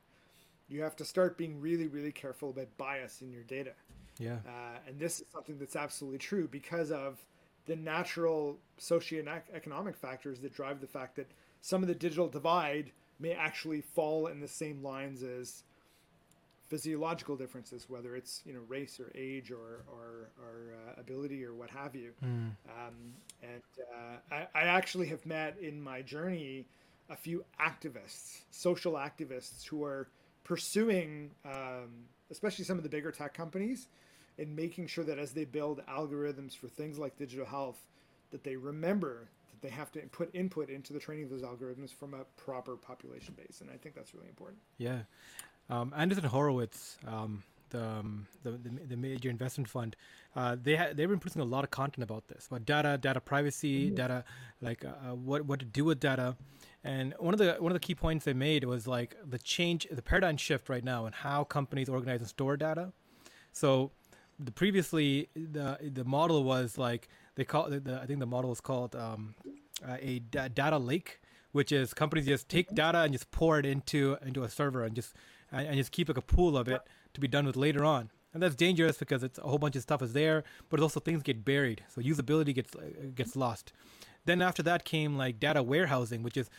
[0.69, 3.73] you have to start being really, really careful about bias in your data.
[4.19, 4.39] Yeah.
[4.47, 7.25] Uh, and this is something that's absolutely true because of
[7.67, 13.33] the natural socioeconomic factors that drive the fact that some of the digital divide may
[13.33, 15.65] actually fall in the same lines as
[16.69, 21.55] physiological differences, whether it's you know race or age or or, or uh, ability or
[21.55, 22.13] what have you.
[22.25, 22.51] Mm.
[22.69, 23.63] Um, and
[23.95, 26.67] uh, I, I, actually have met in my journey
[27.09, 30.09] a few activists, social activists, who are
[30.45, 33.87] pursuing, um, especially some of the bigger tech companies,
[34.37, 37.79] in making sure that as they build algorithms for things like digital health,
[38.31, 41.93] that they remember that they have to put input into the training of those algorithms
[41.93, 44.59] from a proper population base, and I think that's really important.
[44.79, 45.01] Yeah,
[45.71, 49.97] um, Andreessen Horowitz, um, the, um, the, the, the major investment fund,
[50.37, 53.21] uh, they ha- they've been producing a lot of content about this, about data, data
[53.21, 53.97] privacy, mm-hmm.
[53.97, 54.25] data,
[54.61, 56.37] like uh, uh, what what to do with data.
[56.85, 59.87] And one of the one of the key points they made was like the change,
[59.91, 62.93] the paradigm shift right now, and how companies organize and store data.
[63.53, 63.91] So,
[64.39, 68.61] the previously the the model was like they call the, I think the model was
[68.61, 69.35] called um,
[69.85, 71.21] a data lake,
[71.53, 74.95] which is companies just take data and just pour it into into a server and
[74.95, 75.15] just
[75.53, 76.81] and, and just keep like a pool of it
[77.15, 78.11] to be done with later on.
[78.35, 81.23] And that's dangerous because it's a whole bunch of stuff is there, but also things
[81.23, 82.83] get buried, so usability gets uh,
[83.15, 83.73] gets lost.
[84.27, 86.51] Then after that came like data warehousing, which is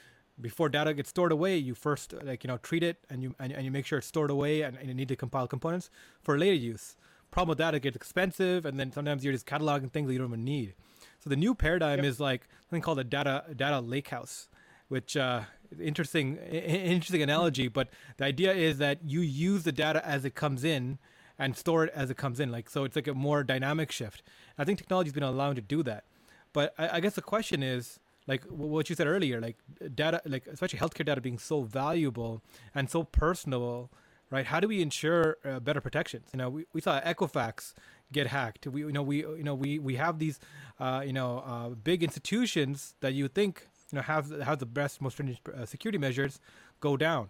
[0.42, 3.52] before data gets stored away, you first like you know treat it and you and,
[3.52, 5.90] and you make sure it's stored away and, and you need to compile components
[6.22, 6.96] for later use.
[7.32, 10.20] Problem with that, it gets expensive, and then sometimes you're just cataloging things that you
[10.20, 10.74] don't even need.
[11.20, 12.06] So the new paradigm yep.
[12.06, 14.48] is like something called a data data lakehouse,
[14.90, 15.42] which uh,
[15.82, 20.64] interesting interesting analogy but the idea is that you use the data as it comes
[20.64, 21.00] in
[21.38, 24.22] and store it as it comes in like so it's like a more dynamic shift
[24.58, 26.04] i think technology's been allowing to do that
[26.52, 29.58] but I, I guess the question is like what you said earlier like
[29.96, 32.42] data like especially healthcare data being so valuable
[32.76, 33.90] and so personal
[34.32, 34.46] right?
[34.46, 36.30] How do we ensure uh, better protections?
[36.34, 37.74] You know, we, we saw Equifax
[38.12, 38.68] get hacked.
[38.68, 40.40] We you know we you know we we have these
[40.80, 45.02] uh, you know uh, big institutions that you think you know have have the best
[45.02, 46.40] most stringent uh, security measures
[46.80, 47.30] go down,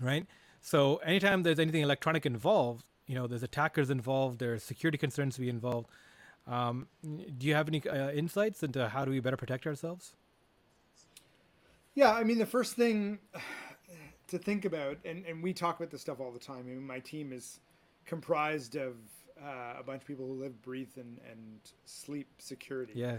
[0.00, 0.26] right?
[0.60, 5.40] So anytime there's anything electronic involved, you know there's attackers involved, there's security concerns to
[5.40, 5.88] be involved.
[6.46, 10.14] Um, do you have any uh, insights into how do we better protect ourselves?
[11.94, 13.18] Yeah, I mean the first thing
[14.28, 16.58] to think about, and, and we talk about this stuff all the time.
[16.60, 17.60] I mean, my team is
[18.04, 18.94] comprised of
[19.42, 22.92] uh, a bunch of people who live, breathe, and, and sleep security.
[22.94, 23.18] Yeah.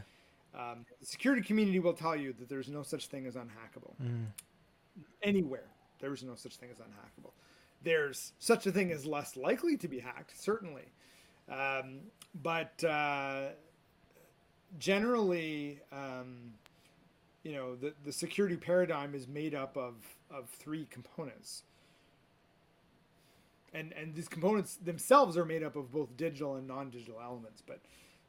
[0.55, 3.93] Um, the security community will tell you that there's no such thing as unhackable.
[4.01, 4.25] Mm.
[5.21, 5.67] Anywhere,
[5.99, 7.31] there is no such thing as unhackable.
[7.83, 10.85] There's such a thing as less likely to be hacked, certainly.
[11.49, 11.99] Um,
[12.41, 13.49] but uh,
[14.79, 16.53] generally, um,
[17.43, 19.95] you know, the, the security paradigm is made up of,
[20.31, 21.63] of three components
[23.73, 27.79] and and these components themselves are made up of both digital and non-digital elements but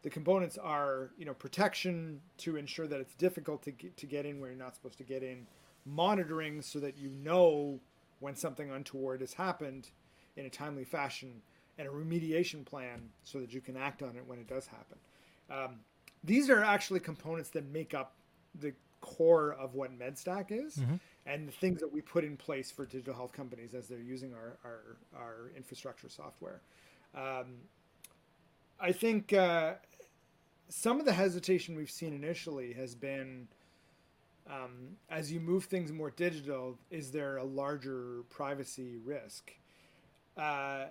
[0.03, 4.27] the components are you know protection to ensure that it's difficult to get, to get
[4.27, 5.47] in where you're not supposed to get in
[5.85, 7.81] monitoring so that you know
[8.21, 9.89] when something untoward has happened
[10.37, 11.41] in a timely fashion
[11.79, 14.99] and a remediation plan so that you can act on it when it does happen
[15.51, 15.77] um,
[16.25, 18.15] these are actually components that make up
[18.61, 20.97] the core of what medstack is mm-hmm
[21.29, 24.33] and the things that we put in place for digital health companies as they're using
[24.33, 26.63] our our, our infrastructure software.
[27.15, 27.59] Um,
[28.81, 29.75] I think uh,
[30.69, 33.49] some of the hesitation we've seen initially has been
[34.49, 39.53] um, as you move things more digital, is there a larger privacy risk?
[40.37, 40.87] Uh,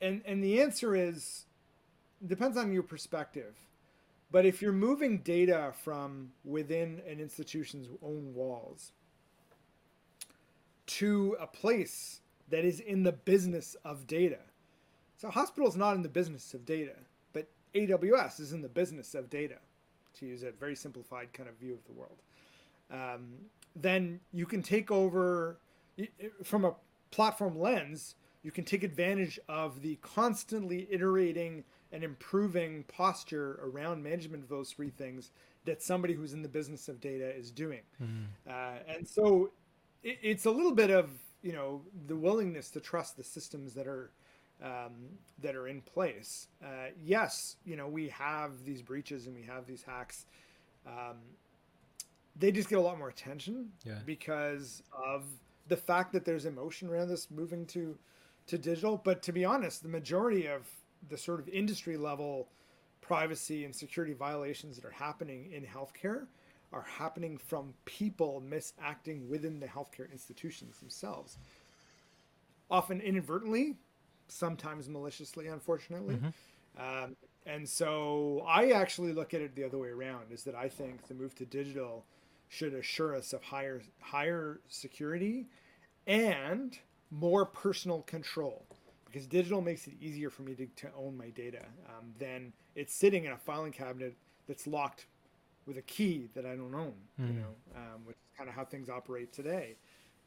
[0.00, 1.46] and and the answer is
[2.26, 3.54] depends on your perspective.
[4.30, 8.92] But if you're moving data from within an institution's own walls,
[10.86, 14.38] to a place that is in the business of data.
[15.18, 16.96] So hospital is not in the business of data,
[17.74, 19.58] AWS is in the business of data,
[20.14, 22.22] to use a very simplified kind of view of the world.
[22.90, 23.32] Um,
[23.74, 25.58] then you can take over
[26.42, 26.74] from a
[27.10, 28.16] platform lens.
[28.42, 34.72] You can take advantage of the constantly iterating and improving posture around management of those
[34.72, 35.30] three things
[35.64, 37.82] that somebody who's in the business of data is doing.
[38.02, 38.50] Mm-hmm.
[38.50, 39.50] Uh, and so
[40.02, 41.10] it, it's a little bit of
[41.42, 44.10] you know the willingness to trust the systems that are
[44.62, 44.92] um,
[45.40, 46.48] that are in place.
[46.64, 50.26] Uh, yes, you know we have these breaches and we have these hacks.
[50.86, 51.18] Um,
[52.36, 53.98] they just get a lot more attention yeah.
[54.06, 55.24] because of
[55.68, 57.98] the fact that there's emotion around this moving to
[58.46, 59.00] to digital.
[59.02, 60.66] But to be honest, the majority of
[61.08, 62.48] the sort of industry level
[63.00, 66.26] privacy and security violations that are happening in healthcare
[66.72, 71.36] are happening from people misacting within the healthcare institutions themselves.
[72.70, 73.76] Often inadvertently,
[74.32, 76.16] sometimes maliciously, unfortunately.
[76.16, 77.04] Mm-hmm.
[77.04, 80.68] Um, and so I actually look at it the other way around is that I
[80.68, 82.04] think the move to digital
[82.48, 85.46] should assure us of higher higher security
[86.06, 86.78] and
[87.10, 88.64] more personal control
[89.06, 92.94] because digital makes it easier for me to, to own my data um, than it's
[92.94, 94.16] sitting in a filing cabinet
[94.46, 95.06] that's locked
[95.66, 97.26] with a key that I don't own, mm.
[97.26, 97.40] you hmm.
[97.40, 99.76] know, um, which is kind of how things operate today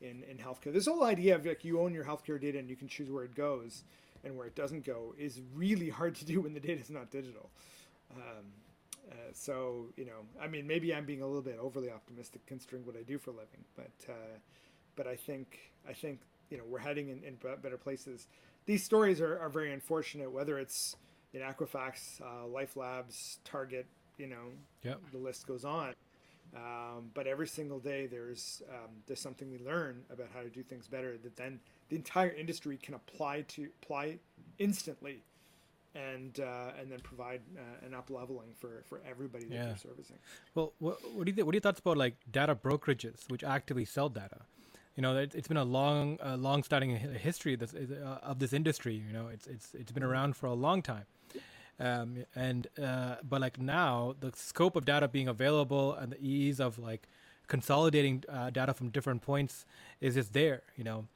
[0.02, 0.74] in, in healthcare.
[0.74, 3.24] This whole idea of like you own your healthcare data and you can choose where
[3.24, 3.84] it goes
[4.24, 7.12] and where it doesn't go is really hard to do when the data is not
[7.12, 7.50] digital.
[8.16, 8.46] Um,
[9.10, 12.86] uh, so you know, I mean, maybe I'm being a little bit overly optimistic considering
[12.86, 14.38] what I do for a living, but uh,
[14.96, 18.28] but I think I think you know we're heading in, in better places.
[18.66, 20.96] These stories are, are very unfortunate, whether it's
[21.34, 23.86] in Equifax, uh, Life Labs, Target,
[24.18, 25.00] you know, yep.
[25.12, 25.94] the list goes on.
[26.56, 30.64] Um, but every single day there's um, there's something we learn about how to do
[30.64, 34.20] things better that then the entire industry can apply to apply
[34.58, 35.22] instantly
[35.96, 39.66] and uh, and then provide uh, an up leveling for, for everybody that yeah.
[39.66, 40.18] they're servicing.
[40.54, 43.44] Well, what, what do you th- what are your thoughts about like data brokerages which
[43.44, 44.42] actively sell data?
[44.96, 48.54] You know, it, has been a long, uh, long-standing history of this, uh, of this
[48.54, 48.96] industry.
[48.96, 50.12] You know, it's it's it's been mm-hmm.
[50.12, 51.06] around for a long time
[51.80, 56.60] um, and uh, but like now the scope of data being available and the ease
[56.60, 57.08] of like
[57.48, 59.66] consolidating uh, data from different points
[60.02, 61.08] is just there you know?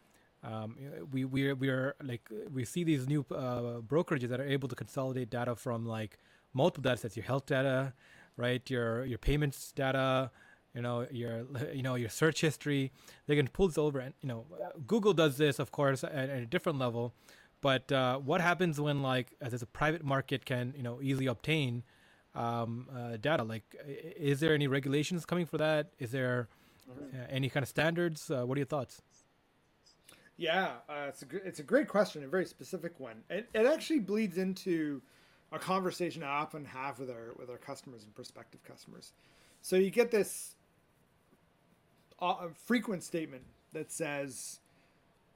[0.42, 0.78] Um,
[1.12, 4.76] we we we are like we see these new uh, brokerages that are able to
[4.76, 6.18] consolidate data from like
[6.54, 7.94] multiple data sets your health data
[8.38, 10.32] right your your payments data
[10.74, 12.92] you know your you know your search history.
[13.28, 14.46] They can pull this over and you know
[14.88, 17.14] google does this of course at, at a different level
[17.62, 21.84] but uh, what happens when like as a private market can you know easily obtain
[22.36, 23.44] um, uh, data?
[23.44, 25.92] Like, is there any regulations coming for that?
[26.00, 26.48] Is there
[26.90, 28.30] uh, any kind of standards?
[28.30, 29.02] Uh, what are your thoughts?
[30.38, 33.24] Yeah, uh, it's a it's a great question, a very specific one.
[33.30, 35.02] It, it actually bleeds into
[35.52, 39.12] a conversation I often have with our with our customers and prospective customers.
[39.62, 40.56] So you get this
[42.20, 43.44] uh, frequent statement
[43.74, 44.60] that says,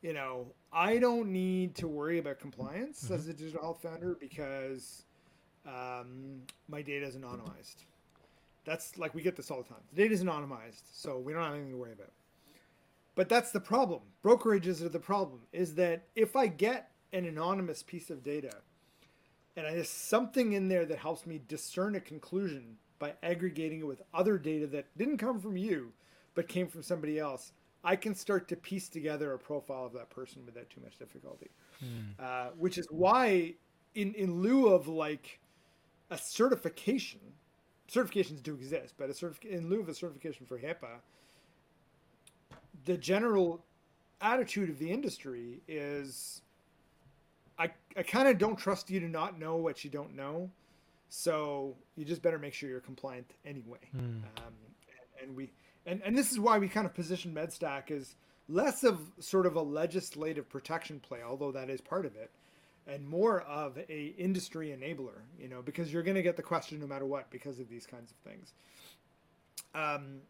[0.03, 3.13] you know, I don't need to worry about compliance mm-hmm.
[3.13, 5.05] as a digital health founder because
[5.65, 7.85] um, my data is anonymized.
[8.65, 9.81] That's like we get this all the time.
[9.93, 12.11] The data is anonymized, so we don't have anything to worry about.
[13.15, 14.01] But that's the problem.
[14.23, 15.39] Brokerages are the problem.
[15.53, 18.51] Is that if I get an anonymous piece of data,
[19.55, 24.01] and there's something in there that helps me discern a conclusion by aggregating it with
[24.13, 25.93] other data that didn't come from you,
[26.35, 27.51] but came from somebody else,
[27.83, 31.49] I can start to piece together a profile of that person without too much difficulty.
[31.83, 32.23] Mm.
[32.23, 33.53] Uh, which is why,
[33.95, 35.39] in in lieu of like
[36.09, 37.19] a certification,
[37.89, 40.99] certifications do exist, but a certif- in lieu of a certification for HIPAA,
[42.85, 43.63] the general
[44.21, 46.41] attitude of the industry is
[47.59, 50.49] I, I kind of don't trust you to not know what you don't know.
[51.09, 53.77] So you just better make sure you're compliant anyway.
[53.95, 54.01] Mm.
[54.01, 55.51] Um, and, and, we
[55.85, 58.15] and, and this is why we kind of position MedStack as
[58.47, 62.31] less of sort of a legislative protection play, although that is part of it,
[62.87, 65.21] and more of a industry enabler.
[65.39, 67.85] You know, because you're going to get the question no matter what because of these
[67.85, 68.53] kinds of things.
[69.75, 70.21] Um,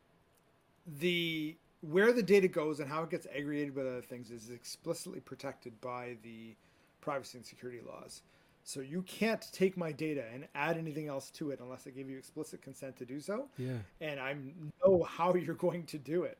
[0.99, 5.19] the where the data goes and how it gets aggregated with other things is explicitly
[5.19, 6.55] protected by the
[7.01, 8.21] privacy and security laws.
[8.63, 12.09] So you can't take my data and add anything else to it unless I give
[12.09, 13.49] you explicit consent to do so.
[13.57, 13.77] Yeah.
[13.99, 14.35] And I
[14.83, 16.37] know how you're going to do it.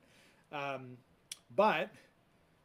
[0.51, 0.97] Um,
[1.55, 1.89] but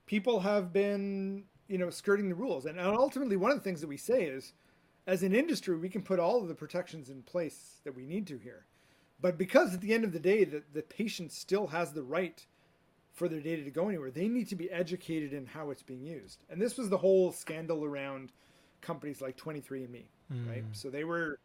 [0.06, 2.66] people have been, you know, skirting the rules.
[2.66, 4.52] And ultimately, one of the things that we say is,
[5.06, 8.26] as an industry, we can put all of the protections in place that we need
[8.28, 8.66] to here.
[9.20, 12.46] But because at the end of the day, the, the patient still has the right
[13.12, 14.12] for their data to go anywhere.
[14.12, 16.44] They need to be educated in how it's being used.
[16.48, 18.30] And this was the whole scandal around
[18.80, 20.48] companies like 23andMe, mm.
[20.48, 20.64] right?
[20.72, 21.38] So they were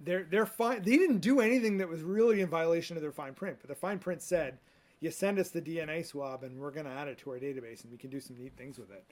[0.00, 0.82] they're they're fine.
[0.82, 3.74] They didn't do anything that was really in violation of their fine print, but the
[3.74, 4.58] fine print said,
[5.00, 7.82] "You send us the DNA swab, and we're going to add it to our database,
[7.82, 9.04] and we can do some neat things with it."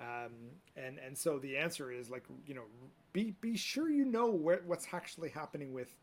[0.00, 0.32] Um,
[0.76, 2.64] and and so the answer is like you know,
[3.12, 6.00] be be sure you know where, what's actually happening with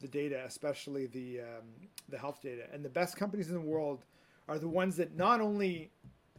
[0.00, 2.64] the data, especially the um, the health data.
[2.72, 4.04] And the best companies in the world
[4.48, 5.90] are the ones that not only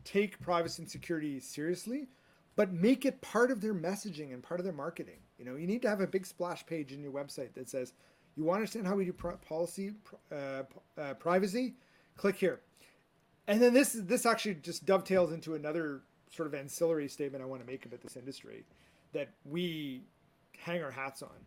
[0.05, 2.07] take privacy and security seriously,
[2.55, 5.19] but make it part of their messaging and part of their marketing.
[5.37, 7.93] You know, you need to have a big splash page in your website that says,
[8.35, 9.93] "You want to understand how we do policy
[10.31, 10.63] uh,
[10.97, 11.75] uh, privacy?
[12.17, 12.61] Click here."
[13.47, 17.61] And then this this actually just dovetails into another sort of ancillary statement I want
[17.61, 18.65] to make about this industry
[19.13, 20.03] that we
[20.57, 21.45] hang our hats on.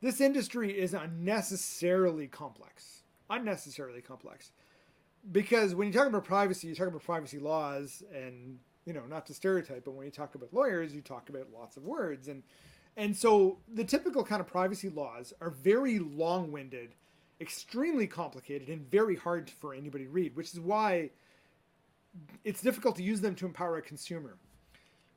[0.00, 3.04] This industry is unnecessarily complex.
[3.30, 4.52] Unnecessarily complex
[5.32, 9.26] because when you talk about privacy, you talk about privacy laws, and you know, not
[9.26, 12.42] to stereotype, but when you talk about lawyers, you talk about lots of words, and
[12.96, 16.94] and so the typical kind of privacy laws are very long-winded,
[17.40, 21.10] extremely complicated, and very hard for anybody to read, which is why
[22.44, 24.36] it's difficult to use them to empower a consumer.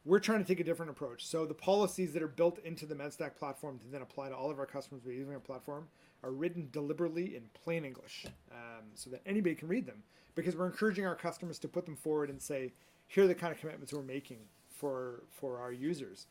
[0.06, 1.26] We're trying to take a different approach.
[1.26, 4.50] So the policies that are built into the MedStack platform to then apply to all
[4.50, 5.88] of our customers using our platform
[6.24, 10.02] are written deliberately in plain English um, so that anybody can read them
[10.34, 12.72] because we're encouraging our customers to put them forward and say,
[13.08, 14.40] here are the kind of commitments we're making
[14.70, 16.28] for, for our users.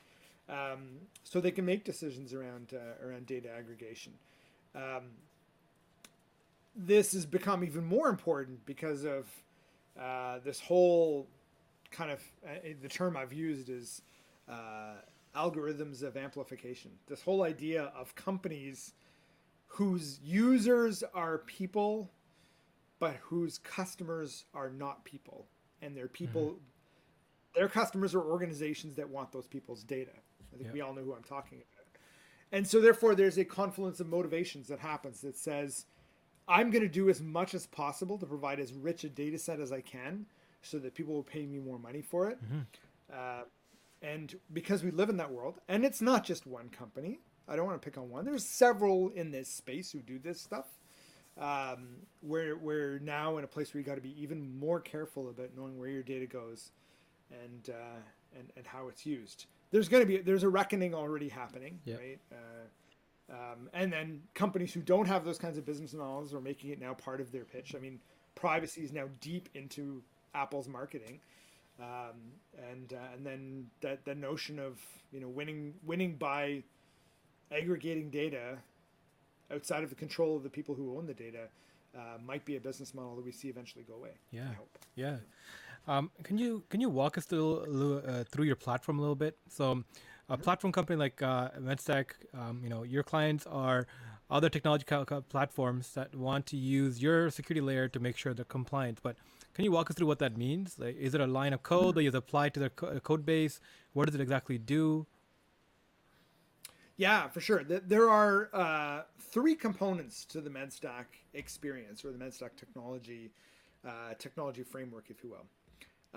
[0.49, 4.12] Um, so they can make decisions around, uh, around data aggregation.
[4.74, 5.11] Um,
[6.77, 9.27] this has become even more important because of
[10.01, 11.27] uh, this whole
[11.91, 14.03] kind of uh, the term I've used is
[14.49, 14.97] uh,
[15.35, 16.91] algorithms of amplification.
[17.07, 18.93] This whole idea of companies
[19.66, 22.11] whose users are people,
[22.99, 25.47] but whose customers are not people,
[25.83, 26.59] and their people, mm-hmm.
[27.55, 30.12] their customers are organizations that want those people's data.
[30.14, 30.74] I think yep.
[30.74, 31.87] we all know who I'm talking about.
[32.53, 35.87] And so, therefore, there's a confluence of motivations that happens that says,
[36.49, 39.59] I'm going to do as much as possible to provide as rich a data set
[39.59, 40.27] as I can
[40.62, 42.39] so that people will pay me more money for it.
[42.45, 42.61] Mm-hmm.
[43.12, 43.43] Uh,
[44.03, 47.66] and because we live in that world, and it's not just one company, I don't
[47.66, 48.24] want to pick on one.
[48.24, 50.66] There's several in this space who do this stuff.
[51.41, 51.89] Um,
[52.22, 55.51] we're we're now in a place where you got to be even more careful about
[55.57, 56.70] knowing where your data goes,
[57.30, 58.01] and uh,
[58.39, 59.47] and and how it's used.
[59.70, 61.99] There's going to be there's a reckoning already happening, yep.
[61.99, 62.18] right?
[62.32, 66.70] Uh, um, and then companies who don't have those kinds of business models are making
[66.70, 67.74] it now part of their pitch.
[67.74, 68.01] I mean,
[68.34, 70.03] privacy is now deep into
[70.34, 71.20] Apple's marketing,
[71.80, 72.14] um,
[72.70, 74.80] and uh, and then that the notion of
[75.12, 76.62] you know winning winning by
[77.53, 78.59] aggregating data
[79.53, 81.49] outside of the control of the people who own the data
[81.97, 84.11] uh, might be a business model that we see eventually go away.
[84.30, 84.49] Yeah.
[84.94, 85.16] Yeah.
[85.88, 89.38] Um, can you can you walk us through uh, through your platform a little bit?
[89.49, 90.42] So, a mm-hmm.
[90.42, 93.86] platform company like uh, MedStack, um, you know, your clients are
[94.28, 94.84] other technology
[95.28, 98.99] platforms that want to use your security layer to make sure they're compliant.
[99.03, 99.16] But
[99.55, 100.78] can you walk us through what that means?
[100.78, 103.61] Like, is it a line of code that you apply to their co- code base?
[103.92, 105.07] What does it exactly do?
[106.97, 107.62] Yeah, for sure.
[107.62, 113.32] There are uh, three components to the MedStack experience or the MedStack technology
[113.86, 115.47] uh, technology framework, if you will.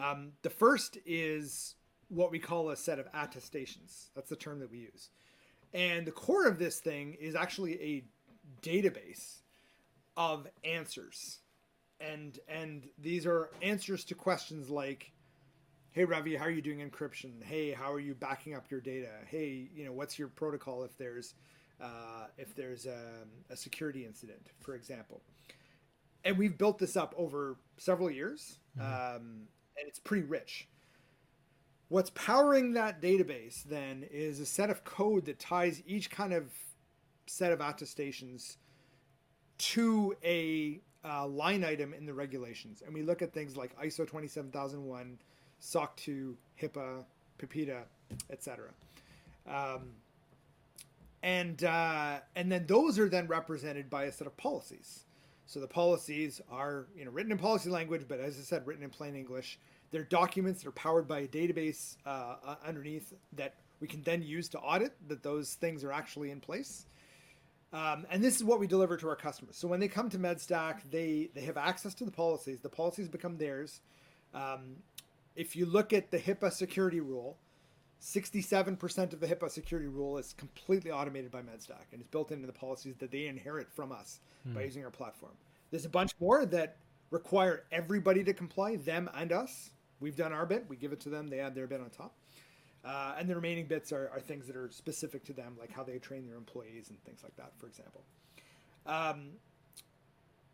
[0.04, 1.76] Um, the first is
[2.08, 4.10] what we call a set of attestations.
[4.16, 5.10] That's the term that we use.
[5.74, 8.04] And the core of this thing is actually a
[8.64, 9.42] database
[10.18, 11.40] of answers.
[12.00, 15.12] And and these are answers to questions like
[15.92, 17.44] hey ravi how are you doing encryption?
[17.44, 19.10] Hey how are you backing up your data?
[19.28, 21.34] Hey you know what's your protocol if there's
[21.82, 23.00] uh, if there's a,
[23.50, 25.22] a, security incident for example?
[26.26, 28.86] And we've built this up over several years mm-hmm.
[28.86, 30.68] um, and it's pretty rich.
[31.88, 36.52] What's powering that database then is a set of code that ties each kind of
[37.26, 38.58] set of attestations
[39.58, 42.84] to a uh, line item in the regulations.
[42.86, 45.18] And we look at things like iso 27001
[45.60, 47.04] SOC 2, HIPAA,
[47.38, 47.84] PIPEDA,
[48.30, 48.70] etc.
[49.48, 49.92] Um,
[51.22, 55.06] and uh, and then those are then represented by a set of policies.
[55.46, 58.84] So the policies are you know written in policy language, but as I said, written
[58.84, 59.60] in plain English.
[59.92, 64.22] They're documents that are powered by a database uh, uh, underneath that we can then
[64.22, 66.86] use to audit that those things are actually in place.
[67.74, 69.58] Um, and this is what we deliver to our customers.
[69.58, 72.62] So when they come to MedStack, they they have access to the policies.
[72.62, 73.82] The policies become theirs.
[74.34, 74.78] Um,
[75.40, 77.38] if you look at the HIPAA security rule,
[78.02, 82.46] 67% of the HIPAA security rule is completely automated by MedStack and it's built into
[82.46, 84.54] the policies that they inherit from us mm.
[84.54, 85.32] by using our platform.
[85.72, 86.76] There's a bunch more that
[87.10, 89.70] require everybody to comply, them and us.
[90.02, 92.16] We've done our bit, we give it to them, they add their bit on top.
[92.84, 95.84] Uh, and the remaining bits are, are, things that are specific to them, like how
[95.84, 98.02] they train their employees and things like that, for example.
[98.86, 99.30] Um,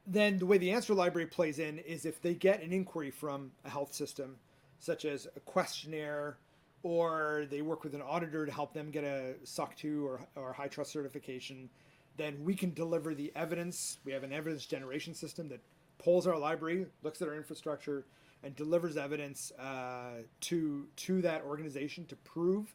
[0.05, 3.51] then the way the answer library plays in is if they get an inquiry from
[3.63, 4.37] a health system
[4.79, 6.37] such as a questionnaire,
[6.83, 10.53] or they work with an auditor to help them get a SOC 2 or, or
[10.53, 11.69] HITRUST certification,
[12.17, 13.97] then we can deliver the evidence.
[14.05, 15.59] We have an evidence generation system that
[15.97, 18.05] pulls our library, looks at our infrastructure,
[18.43, 22.73] and delivers evidence uh, to to that organization to prove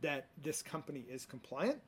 [0.00, 1.80] that this company is compliant.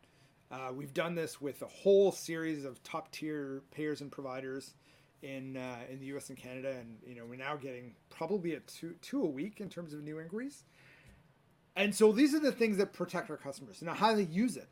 [0.50, 4.74] Uh, we've done this with a whole series of top tier payers and providers
[5.22, 6.28] in uh, in the U.S.
[6.28, 9.68] and Canada, and you know we're now getting probably at two two a week in
[9.68, 10.64] terms of new inquiries.
[11.74, 13.82] And so these are the things that protect our customers.
[13.82, 14.68] Now, how they use it.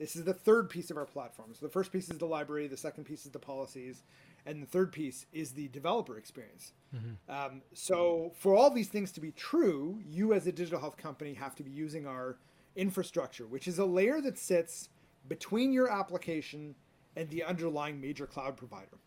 [0.00, 1.50] This is the third piece of our platform.
[1.52, 4.02] So the first piece is the library, the second piece is the policies,
[4.46, 6.72] and the third piece is the developer experience.
[6.96, 7.30] Mm-hmm.
[7.30, 11.34] Um, so for all these things to be true, you as a digital health company
[11.34, 12.38] have to be using our
[12.76, 14.88] infrastructure, which is a layer that sits
[15.28, 16.74] between your application
[17.14, 18.98] and the underlying major cloud provider.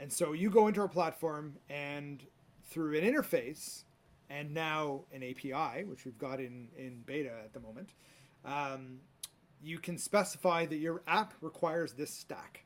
[0.00, 2.22] And so you go into our platform and
[2.70, 3.84] through an interface
[4.30, 7.90] and now an API, which we've got in, in beta at the moment,
[8.46, 9.00] um,
[9.62, 12.64] you can specify that your app requires this stack.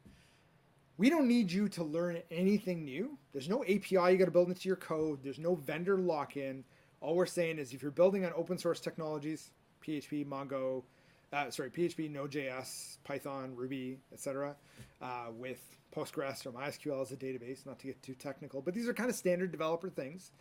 [0.96, 3.18] We don't need you to learn anything new.
[3.32, 5.18] There's no API you got to build into your code.
[5.24, 6.62] There's no vendor lock in.
[7.00, 9.50] All we're saying is if you're building on open source technologies,
[9.84, 10.84] PHP, Mongo,
[11.32, 14.54] uh, sorry, PHP, Node.js, Python, Ruby, etc.,
[15.02, 15.58] uh, with
[15.94, 19.10] Postgres or MySQL as a database, not to get too technical, but these are kind
[19.10, 20.32] of standard developer things.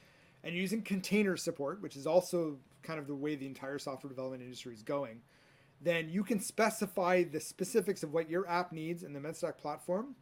[0.44, 4.44] And using container support, which is also kind of the way the entire software development
[4.44, 5.22] industry is going,
[5.82, 10.16] then you can specify the specifics of what your app needs in the MedStack platform.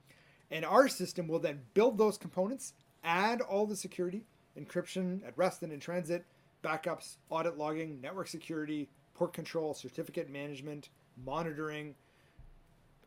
[0.51, 2.73] And our system will then build those components,
[3.03, 4.25] add all the security,
[4.59, 6.25] encryption at rest and in transit,
[6.63, 10.89] backups, audit logging, network security, port control, certificate management,
[11.23, 11.95] monitoring,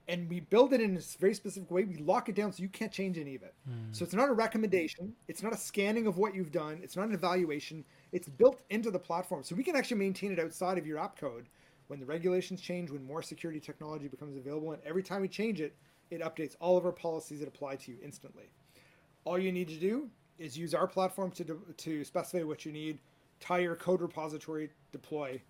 [0.09, 1.85] and we build it in a very specific way.
[1.85, 3.55] We lock it down so you can't change any of it.
[3.69, 3.95] Mm.
[3.97, 5.15] So it's not a recommendation.
[5.29, 6.81] It's not a scanning of what you've done.
[6.83, 7.85] It's not an evaluation.
[8.13, 9.43] It's built into the platform.
[9.43, 11.47] So we can actually maintain it outside of your app code
[11.87, 14.73] when the regulations change, when more security technology becomes available.
[14.73, 15.75] And every time we change it,
[16.11, 18.51] it updates all of our policies that apply to you instantly.
[19.25, 22.99] All you need to do is use our platform to, to specify what you need,
[23.41, 25.41] tie your code repository, deploy,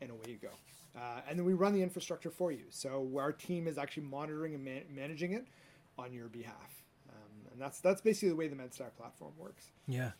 [0.00, 0.50] and away you go.
[0.96, 2.64] Uh, and then we run the infrastructure for you.
[2.70, 5.46] So our team is actually monitoring and man- managing it
[5.98, 6.84] on your behalf.
[7.08, 9.70] Um, and that's that's basically the way the MedStack platform works.
[9.86, 10.12] Yeah,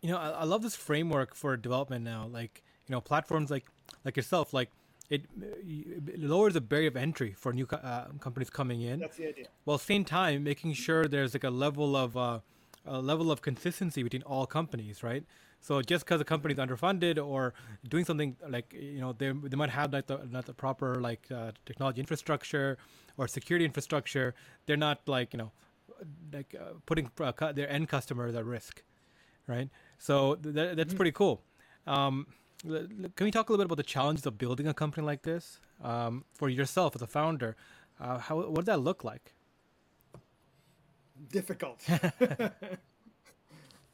[0.00, 2.26] you know, I, I, love this framework for development now.
[2.30, 3.66] Like you know, platforms like
[4.04, 4.70] like yourself, like
[5.10, 9.00] it, it lowers the barrier of entry for new uh, companies coming in.
[9.00, 9.46] That's the idea.
[9.64, 12.40] While same time making sure there's like a level of uh,
[12.86, 15.24] a level of consistency between all companies, right?
[15.62, 17.54] So just because a company is underfunded or
[17.88, 21.28] doing something like you know they, they might have like the, not the proper like
[21.30, 22.78] uh, technology infrastructure
[23.16, 24.34] or security infrastructure,
[24.66, 25.52] they're not like you know
[26.32, 28.82] like uh, putting uh, their end customers at risk,
[29.46, 29.70] right?
[29.98, 30.96] So th- that's mm-hmm.
[30.96, 31.42] pretty cool.
[31.86, 32.26] Um,
[32.62, 35.60] can we talk a little bit about the challenges of building a company like this
[35.82, 37.56] um, for yourself as a founder?
[38.00, 39.34] Uh, how what does that look like?
[41.30, 41.80] Difficult.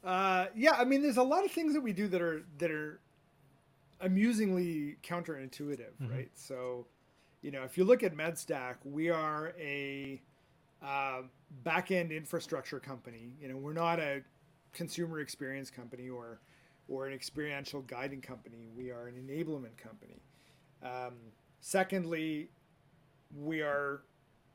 [0.03, 2.71] uh, yeah, I mean, there's a lot of things that we do that are that
[2.71, 2.99] are
[4.01, 6.11] amusingly counterintuitive, mm-hmm.
[6.11, 6.31] right?
[6.35, 6.85] So,
[7.41, 10.21] you know, if you look at MedStack, we are a
[10.81, 11.23] uh,
[11.63, 13.33] back-end infrastructure company.
[13.41, 14.21] You know, we're not a
[14.73, 16.39] consumer experience company or
[16.87, 18.67] or an experiential guiding company.
[18.75, 20.21] We are an enablement company.
[20.81, 21.13] Um,
[21.59, 22.49] secondly,
[23.37, 24.01] we are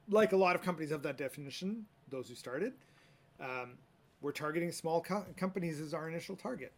[0.08, 1.86] like a lot of companies of that definition.
[2.10, 2.72] Those who started,
[3.40, 3.74] um,
[4.24, 6.72] we're targeting small co- companies as our initial target.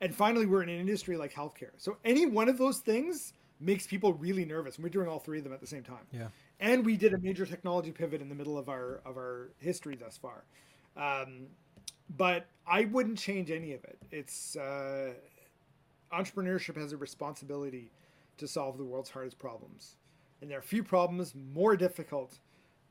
[0.00, 1.70] And finally, we're in an industry like healthcare.
[1.78, 4.76] So any one of those things makes people really nervous.
[4.76, 6.06] And we're doing all three of them at the same time.
[6.12, 6.28] Yeah.
[6.60, 9.96] And we did a major technology pivot in the middle of our of our history
[9.96, 10.44] thus far.
[10.96, 11.46] Um,
[12.16, 13.98] but I wouldn't change any of it.
[14.10, 15.14] It's uh,
[16.12, 17.90] entrepreneurship has a responsibility
[18.36, 19.96] to solve the world's hardest problems,
[20.40, 22.38] and there are few problems more difficult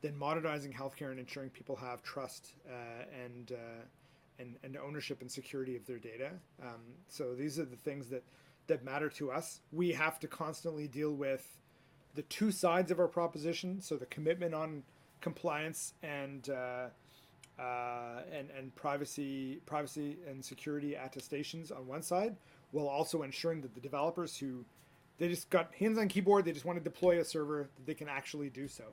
[0.06, 2.74] than modernizing healthcare and ensuring people have trust uh,
[3.24, 3.82] and, uh,
[4.38, 6.30] and and ownership and security of their data.
[6.62, 8.24] Um, so these are the things that
[8.68, 9.62] that matter to us.
[9.72, 11.58] We have to constantly deal with
[12.14, 13.82] the two sides of our proposition.
[13.82, 14.84] So the commitment on
[15.22, 16.90] compliance and uh,
[17.60, 22.36] uh, and and privacy privacy and security attestations on one side,
[22.74, 24.66] while also ensuring that the developers who
[25.18, 27.96] they just got hands on keyboard, they just want to deploy a server that they
[27.96, 28.84] can actually do so.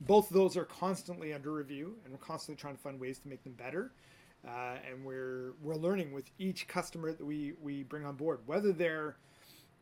[0.00, 3.28] Both of those are constantly under review, and we're constantly trying to find ways to
[3.28, 3.92] make them better.
[4.46, 8.72] Uh, and we're we're learning with each customer that we we bring on board, whether
[8.72, 9.16] they're,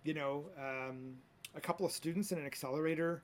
[0.02, 1.14] you know, um,
[1.54, 3.22] a couple of students in an accelerator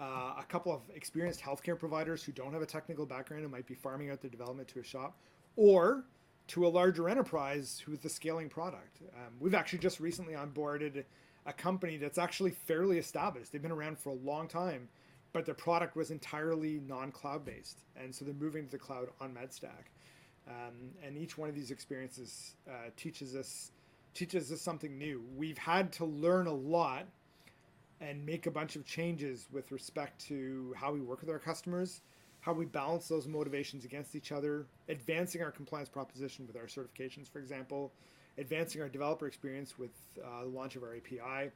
[0.00, 3.66] uh, a couple of experienced healthcare providers who don't have a technical background and might
[3.66, 5.16] be farming out their development to a shop,
[5.56, 6.04] or
[6.48, 9.02] to a larger enterprise who's the scaling product.
[9.14, 11.04] Um, we've actually just recently onboarded
[11.46, 13.52] a company that's actually fairly established.
[13.52, 14.88] They've been around for a long time,
[15.32, 19.34] but their product was entirely non-cloud based, and so they're moving to the cloud on
[19.34, 19.90] MedStack.
[20.48, 23.72] Um, and each one of these experiences uh, teaches us
[24.12, 25.22] teaches us something new.
[25.36, 27.06] We've had to learn a lot
[28.00, 32.00] and make a bunch of changes with respect to how we work with our customers,
[32.40, 37.30] how we balance those motivations against each other, advancing our compliance proposition with our certifications,
[37.30, 37.92] for example,
[38.38, 39.92] advancing our developer experience with
[40.24, 41.50] uh, the launch of our API,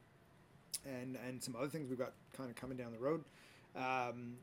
[0.85, 3.23] and and some other things we've got kind of coming down the road,
[3.75, 4.35] um,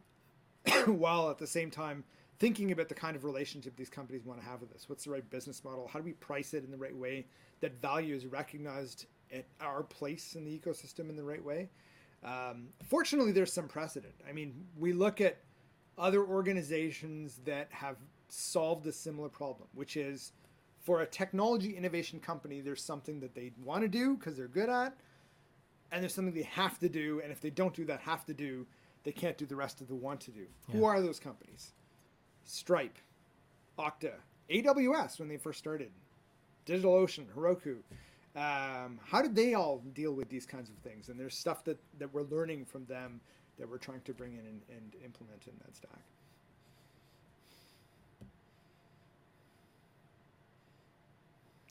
[0.86, 2.04] while at the same time
[2.38, 4.88] thinking about the kind of relationship these companies want to have with us.
[4.88, 5.86] What's the right business model?
[5.86, 7.26] How do we price it in the right way
[7.60, 11.68] that value is recognized at our place in the ecosystem in the right way?
[12.24, 14.14] Um, fortunately, there's some precedent.
[14.28, 15.38] I mean, we look at
[15.98, 17.96] other organizations that have
[18.28, 20.32] solved a similar problem, which is
[20.80, 24.68] for a technology innovation company, there's something that they want to do because they're good
[24.68, 24.96] at,
[25.92, 27.20] and there's something they have to do.
[27.22, 28.66] And if they don't do that have to do,
[29.04, 30.46] they can't do the rest of the want to do.
[30.68, 30.76] Yeah.
[30.76, 31.72] Who are those companies?
[32.44, 32.98] Stripe,
[33.78, 34.12] Okta,
[34.50, 35.90] AWS when they first started,
[36.66, 37.76] DigitalOcean, Heroku.
[38.34, 41.08] Um, how did they all deal with these kinds of things?
[41.08, 43.20] And there's stuff that, that we're learning from them
[43.58, 46.00] that we're trying to bring in and, and implement in MedStack.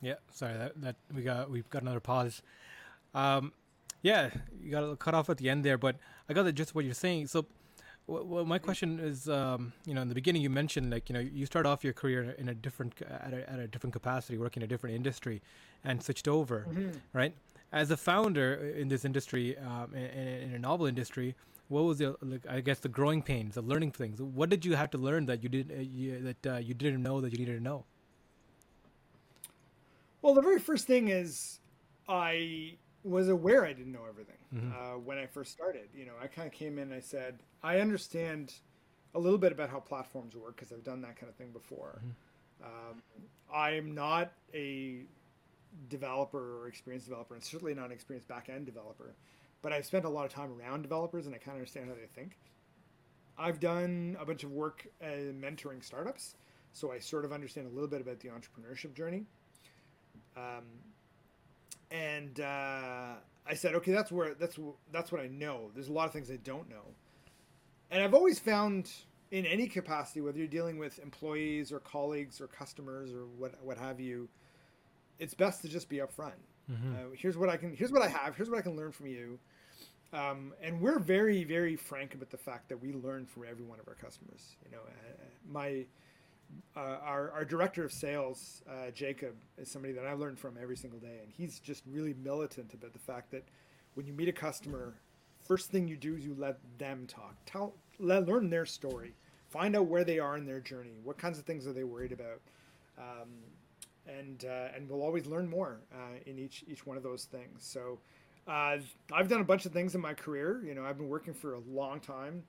[0.01, 2.41] Yeah, sorry that, that we got we've got another pause.
[3.13, 3.53] Um,
[4.01, 4.29] yeah,
[4.61, 5.97] you got to cut off at the end there, but
[6.29, 7.27] I got the gist of what you're saying.
[7.27, 7.45] So
[8.07, 11.19] well, my question is, um, you know, in the beginning you mentioned like you know
[11.19, 14.61] you start off your career in a different at a, at a different capacity, working
[14.61, 15.41] in a different industry,
[15.83, 16.91] and switched over, mm-hmm.
[17.13, 17.33] right?
[17.71, 21.35] As a founder in this industry, um, in, in, a novel industry,
[21.69, 24.21] what was the like, I guess the growing pains, the learning things?
[24.21, 27.01] What did you have to learn that you did uh, you, that uh, you didn't
[27.01, 27.85] know that you needed to know?
[30.21, 31.59] Well, the very first thing is
[32.09, 32.73] I
[33.03, 34.71] was aware I didn't know everything mm-hmm.
[34.71, 35.89] uh, when I first started.
[35.95, 38.53] You know, I kind of came in and I said, I understand
[39.13, 41.99] a little bit about how platforms work because I've done that kind of thing before.
[41.99, 42.63] Mm-hmm.
[42.63, 43.01] Um,
[43.53, 45.01] I am not a
[45.89, 49.15] developer or experienced developer, and certainly not an experienced back end developer,
[49.61, 51.95] but I've spent a lot of time around developers and I kind of understand how
[51.95, 52.37] they think.
[53.37, 56.35] I've done a bunch of work uh, mentoring startups,
[56.73, 59.25] so I sort of understand a little bit about the entrepreneurship journey.
[60.37, 60.63] Um,
[61.91, 63.13] and uh,
[63.45, 64.57] I said, okay, that's where that's
[64.91, 65.69] that's what I know.
[65.73, 66.95] There's a lot of things I don't know,
[67.89, 68.89] and I've always found
[69.31, 73.77] in any capacity, whether you're dealing with employees or colleagues or customers or what what
[73.77, 74.29] have you,
[75.19, 76.33] it's best to just be upfront.
[76.71, 76.93] Mm-hmm.
[76.93, 77.75] Uh, here's what I can.
[77.75, 78.35] Here's what I have.
[78.35, 79.39] Here's what I can learn from you.
[80.13, 83.79] Um, and we're very, very frank about the fact that we learn from every one
[83.79, 84.57] of our customers.
[84.65, 85.85] You know, uh, my
[86.75, 90.77] uh, our, our director of sales, uh, Jacob, is somebody that I learn from every
[90.77, 93.43] single day, and he's just really militant about the fact that
[93.95, 94.93] when you meet a customer,
[95.45, 99.13] first thing you do is you let them talk, tell, let, learn their story,
[99.49, 102.11] find out where they are in their journey, what kinds of things are they worried
[102.13, 102.39] about,
[102.97, 103.29] um,
[104.07, 107.63] and uh, and we'll always learn more uh, in each each one of those things.
[107.63, 107.99] So.
[108.47, 108.79] Uh,
[109.13, 110.63] I've done a bunch of things in my career.
[110.65, 112.41] You know, I've been working for a long time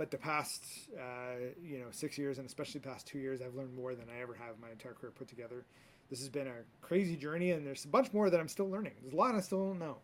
[0.00, 0.64] but the past
[0.96, 4.06] uh, you know six years and especially the past two years i've learned more than
[4.08, 5.62] i ever have my entire career put together.
[6.08, 8.94] This has been a crazy journey and there's a bunch more that i'm still learning.
[9.02, 9.98] There's a lot i still don't know.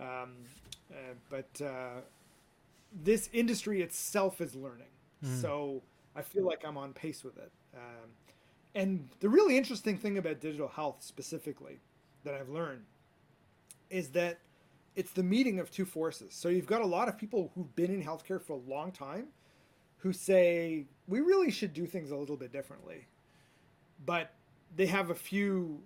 [0.00, 0.30] Um,
[0.90, 0.94] uh,
[1.28, 2.00] but uh,
[3.04, 4.92] this industry itself is learning.
[5.22, 5.42] Mm.
[5.42, 5.82] so
[6.14, 7.52] i feel like i'm on pace with it.
[7.74, 8.08] Um,
[8.74, 11.78] and the really interesting thing about digital health specifically
[12.24, 12.86] that i've learned
[13.90, 14.38] is that
[14.96, 16.34] it's the meeting of two forces.
[16.34, 19.28] So you've got a lot of people who've been in healthcare for a long time
[19.98, 23.06] who say we really should do things a little bit differently.
[24.04, 24.32] But
[24.74, 25.82] they have a few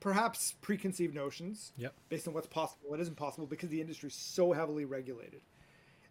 [0.00, 1.94] perhaps preconceived notions yep.
[2.08, 5.40] based on what's possible, what isn't possible, because the industry is so heavily regulated.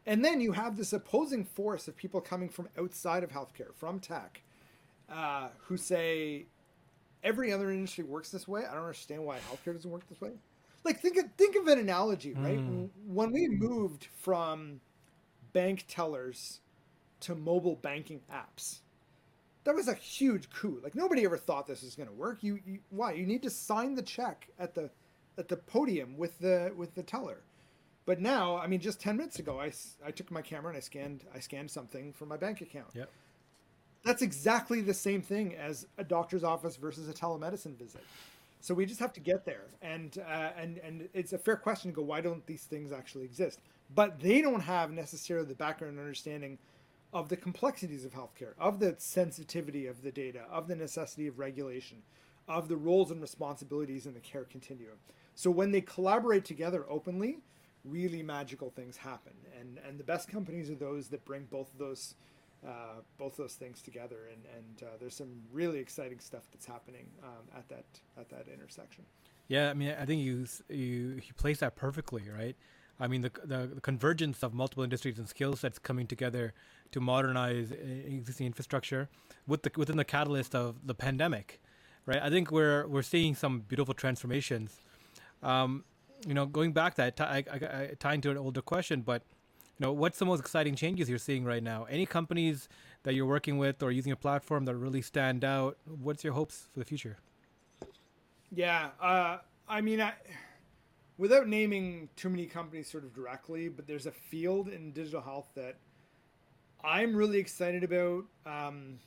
[0.05, 3.99] And then you have this opposing force of people coming from outside of healthcare, from
[3.99, 4.41] tech,
[5.09, 6.45] uh, who say
[7.23, 8.65] every other industry works this way.
[8.65, 10.31] I don't understand why healthcare doesn't work this way
[10.83, 12.59] like think of think of an analogy, right?
[12.59, 12.89] Mm.
[13.07, 14.81] When we moved from
[15.53, 16.59] bank tellers
[17.21, 18.79] to mobile banking apps,
[19.63, 20.79] that was a huge coup.
[20.83, 22.43] Like nobody ever thought this was going to work.
[22.43, 23.13] You, you why?
[23.13, 24.89] You need to sign the check at the
[25.37, 27.41] at the podium with the with the teller.
[28.05, 29.71] But now, I mean, just ten minutes ago, I,
[30.05, 32.87] I took my camera and I scanned I scanned something from my bank account.
[32.93, 33.09] Yep.
[34.03, 38.03] That's exactly the same thing as a doctor's office versus a telemedicine visit.
[38.61, 41.91] So we just have to get there, and uh, and and it's a fair question
[41.91, 42.03] to go.
[42.03, 43.59] Why don't these things actually exist?
[43.93, 46.59] But they don't have necessarily the background understanding
[47.11, 51.39] of the complexities of healthcare, of the sensitivity of the data, of the necessity of
[51.39, 51.97] regulation,
[52.47, 54.95] of the roles and responsibilities in the care continuum.
[55.35, 57.39] So when they collaborate together openly,
[57.83, 59.33] really magical things happen.
[59.59, 62.13] And and the best companies are those that bring both of those
[62.65, 67.07] uh, both those things together, and and uh, there's some really exciting stuff that's happening
[67.23, 67.85] um, at that
[68.17, 69.05] at that intersection.
[69.47, 72.55] Yeah, I mean, I think you you place that perfectly, right?
[72.99, 76.53] I mean, the, the, the convergence of multiple industries and skill sets coming together
[76.91, 79.09] to modernize existing infrastructure
[79.47, 81.59] with the, within the catalyst of the pandemic,
[82.05, 82.21] right?
[82.21, 84.79] I think we're we're seeing some beautiful transformations.
[85.41, 85.83] Um,
[86.27, 89.23] you know, going back that I, I, I, tying to an older question, but
[89.81, 91.85] know, what's the most exciting changes you're seeing right now?
[91.85, 92.69] Any companies
[93.03, 95.77] that you're working with or using a platform that really stand out?
[95.85, 97.17] What's your hopes for the future?
[98.53, 100.13] Yeah, uh, I mean, I,
[101.17, 105.49] without naming too many companies sort of directly, but there's a field in digital health
[105.55, 105.75] that
[106.83, 108.25] I'm really excited about.
[108.45, 108.99] Um,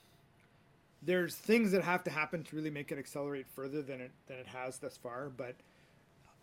[1.02, 4.38] there's things that have to happen to really make it accelerate further than it than
[4.38, 5.54] it has thus far, but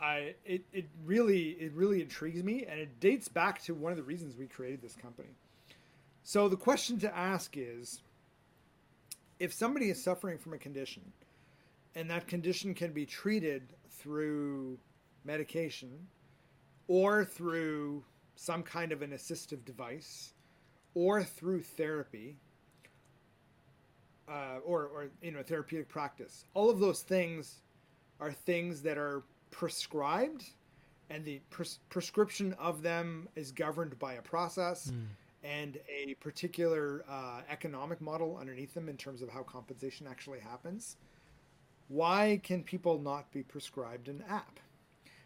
[0.02, 3.98] I it, it really it really intrigues me and it dates back to one of
[3.98, 5.30] the reasons we created this company.
[6.24, 8.02] So the question to ask is
[9.40, 11.04] if somebody is suffering from a condition
[11.96, 14.80] and that condition can be treated through
[15.24, 16.08] medication
[16.88, 18.04] or through
[18.36, 20.34] some kind of an assistive device
[20.96, 22.38] or through therapy
[24.28, 27.62] uh, or, or you know therapeutic practice all of those things
[28.20, 30.46] are things that are prescribed
[31.10, 35.06] and the pres- prescription of them is governed by a process mm.
[35.44, 40.98] and a particular uh, economic model underneath them in terms of how compensation actually happens
[41.90, 44.60] why can people not be prescribed an app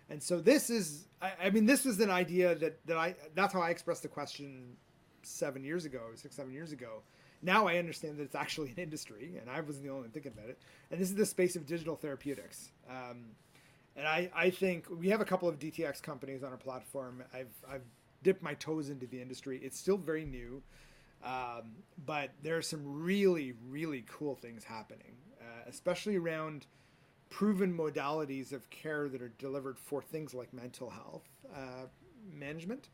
[0.10, 3.54] and so this is I, I mean this was an idea that that i that's
[3.54, 4.76] how i expressed the question
[5.22, 7.02] seven years ago six seven years ago
[7.46, 10.32] now I understand that it's actually an industry, and I wasn't the only one thinking
[10.36, 10.60] about it.
[10.92, 12.72] And this is the space of digital therapeutics.
[12.90, 13.26] Um,
[13.96, 17.24] and I, I think we have a couple of DTX companies on our platform.
[17.34, 17.84] I've, I've
[18.24, 19.60] dipped my toes into the industry.
[19.64, 20.62] It's still very new,
[21.24, 21.76] um,
[22.06, 26.66] but there are some really, really cool things happening, uh, especially around
[27.30, 31.86] proven modalities of care that are delivered for things like mental health uh,
[32.34, 32.90] management.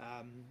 [0.00, 0.44] Um,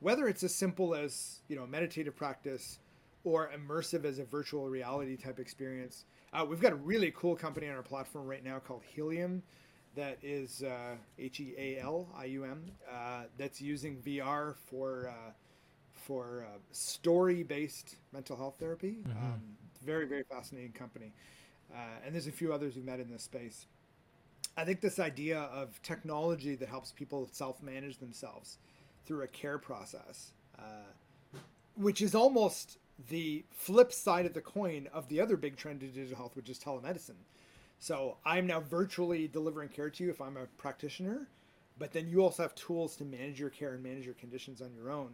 [0.00, 2.78] whether it's as simple as you know meditative practice
[3.24, 7.68] or immersive as a virtual reality type experience uh, we've got a really cool company
[7.68, 9.42] on our platform right now called Healium
[9.94, 15.08] that is uh, H E A L I U M uh, that's using VR for
[15.08, 15.32] uh,
[15.92, 18.98] for uh, story-based mental health therapy.
[19.06, 19.18] Mm-hmm.
[19.18, 19.42] Um,
[19.84, 21.12] very very fascinating company,
[21.72, 23.66] uh, and there's a few others we met in this space.
[24.56, 28.58] I think this idea of technology that helps people self-manage themselves
[29.06, 31.32] through a care process, uh,
[31.74, 35.90] which is almost the flip side of the coin of the other big trend in
[35.90, 37.20] digital health, which is telemedicine.
[37.78, 41.28] So I'm now virtually delivering care to you if I'm a practitioner,
[41.78, 44.72] but then you also have tools to manage your care and manage your conditions on
[44.74, 45.10] your own.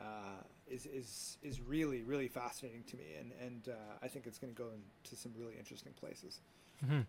[0.00, 4.38] Uh, is is is really really fascinating to me, and and uh, I think it's
[4.38, 6.40] going to go into some really interesting places.
[6.84, 7.00] Mm-hmm.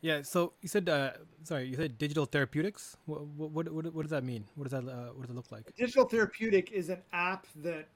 [0.00, 0.22] Yeah.
[0.22, 2.96] So you said, uh, sorry, you said digital therapeutics.
[3.06, 4.44] What what what, what does that mean?
[4.54, 5.74] What does that uh, what does it look like?
[5.76, 7.88] Digital therapeutic is an app that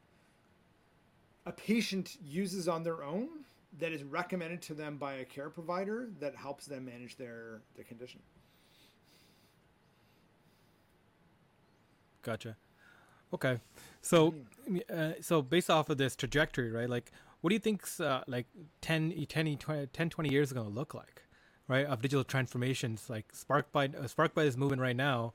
[1.47, 3.28] a patient uses on their own
[3.78, 7.84] that is recommended to them by a care provider that helps them manage their their
[7.84, 8.20] condition.
[12.22, 12.57] Gotcha.
[13.32, 13.61] Okay.
[14.03, 14.34] So,
[14.93, 16.88] uh, so based off of this trajectory, right?
[16.88, 18.47] Like, what do you think's uh, like
[18.80, 21.22] 10, 10, 20, 10, 20 years is going to look like,
[21.68, 21.86] right?
[21.86, 25.32] Of digital transformations, like sparked by uh, sparked by this movement right now,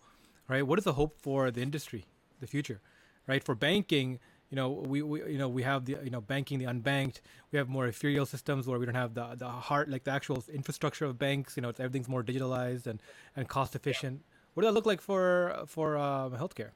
[0.47, 0.65] right?
[0.65, 2.05] What is the hope for the industry,
[2.39, 2.81] the future,
[3.27, 3.43] right?
[3.43, 4.19] For banking,
[4.55, 7.19] you know, we, we you know we have the you know banking the unbanked.
[7.51, 10.45] We have more ethereal systems where we don't have the the heart like the actual
[10.47, 11.57] infrastructure of banks.
[11.57, 13.01] You know, everything's more digitalized and
[13.35, 14.21] and cost efficient.
[14.21, 14.35] Yeah.
[14.53, 16.69] What does that look like for for uh, healthcare?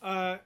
[0.00, 0.38] Uh,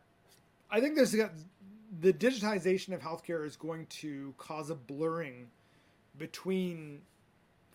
[0.69, 5.47] I think there's the digitization of healthcare is going to cause a blurring
[6.19, 7.03] between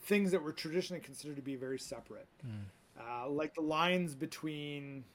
[0.02, 2.66] things that were traditionally considered to be very separate, mm.
[3.00, 5.06] uh, like the lines between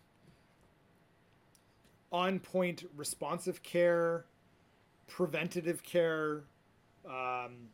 [2.13, 4.27] on-point responsive care,
[5.09, 6.45] preventative care,
[7.07, 7.69] um,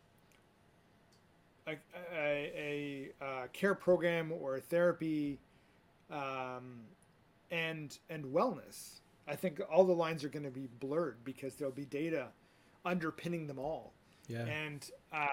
[1.67, 1.73] a,
[2.15, 5.39] a, a, a, care program or therapy.
[6.11, 6.81] Um,
[7.51, 9.01] and and wellness.
[9.27, 12.29] I think all the lines are going to be blurred because there'll be data
[12.85, 13.93] underpinning them all.
[14.27, 14.47] Yeah.
[14.47, 15.29] And um,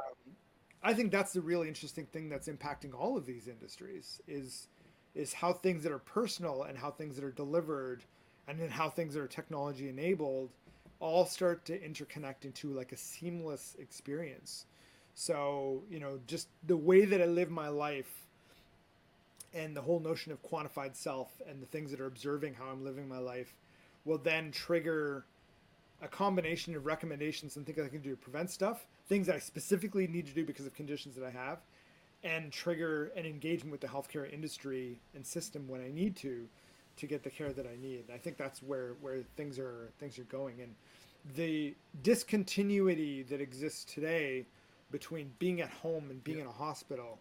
[0.84, 4.68] I think that's the really interesting thing that's impacting all of these industries is
[5.14, 8.04] is how things that are personal and how things that are delivered
[8.48, 10.50] and then how things are technology enabled
[11.00, 14.66] all start to interconnect into like a seamless experience.
[15.14, 18.26] So, you know, just the way that I live my life
[19.54, 22.84] and the whole notion of quantified self and the things that are observing how I'm
[22.84, 23.54] living my life
[24.04, 25.26] will then trigger
[26.02, 30.08] a combination of recommendations and things I can do to prevent stuff, things I specifically
[30.08, 31.60] need to do because of conditions that I have,
[32.24, 36.48] and trigger an engagement with the healthcare industry and system when I need to
[36.98, 38.06] to get the care that I need.
[38.14, 40.76] I think that's where where things are things are going and
[41.36, 41.74] the
[42.04, 44.46] discontinuity that exists today
[44.92, 46.44] between being at home and being yeah.
[46.44, 47.20] in a hospital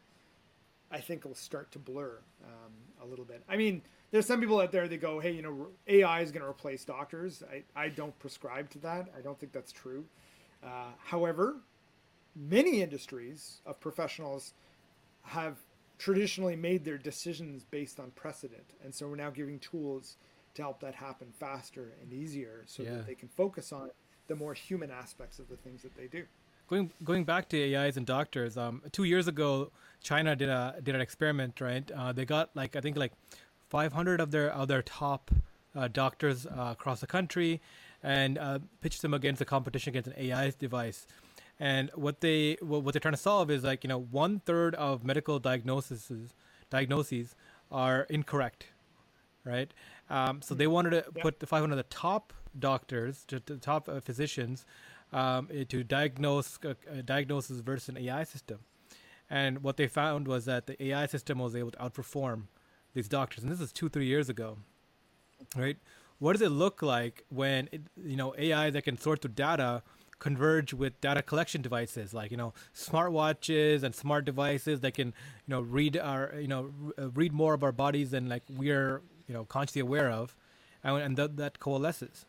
[0.94, 2.72] I think will start to blur um,
[3.02, 3.42] a little bit.
[3.48, 6.42] I mean, there's some people out there that go, hey, you know, AI is going
[6.42, 7.42] to replace doctors.
[7.50, 9.08] I, I don't prescribe to that.
[9.16, 10.04] I don't think that's true.
[10.62, 11.56] Uh, however,
[12.36, 14.52] many industries of professionals
[15.22, 15.56] have
[16.04, 18.66] traditionally made their decisions based on precedent.
[18.84, 20.16] And so we're now giving tools
[20.54, 22.90] to help that happen faster and easier so yeah.
[22.90, 23.90] that they can focus on
[24.26, 26.24] the more human aspects of the things that they do
[26.68, 29.70] going going back to AIs and doctors, um, two years ago,
[30.02, 31.90] China did a did an experiment, right?
[31.90, 33.12] Uh, they got like I think like
[33.68, 35.30] 500 of their of their top
[35.76, 37.60] uh, doctors uh, across the country,
[38.02, 41.06] and uh, pitched them against a competition against an AI device.
[41.64, 45.02] And what they what, they're trying to solve is like you know one third of
[45.02, 46.34] medical diagnoses
[46.68, 47.34] diagnoses
[47.72, 48.66] are incorrect,
[49.44, 49.72] right?
[50.10, 53.88] Um, so they wanted to put the 500 of the top doctors, to, the top
[53.88, 54.66] uh, physicians,
[55.10, 58.58] um, eh, to diagnose uh, uh, diagnosis versus an AI system.
[59.30, 62.42] And what they found was that the AI system was able to outperform
[62.92, 63.42] these doctors.
[63.42, 64.58] And this is two, three years ago,
[65.56, 65.78] right?
[66.18, 69.82] What does it look like when it, you know AI that can sort through data
[70.18, 75.48] converge with data collection devices like you know smartwatches and smart devices that can you
[75.48, 79.34] know read our you know uh, read more of our bodies than like we're you
[79.34, 80.36] know consciously aware of,
[80.82, 82.26] and, and th- that coalesces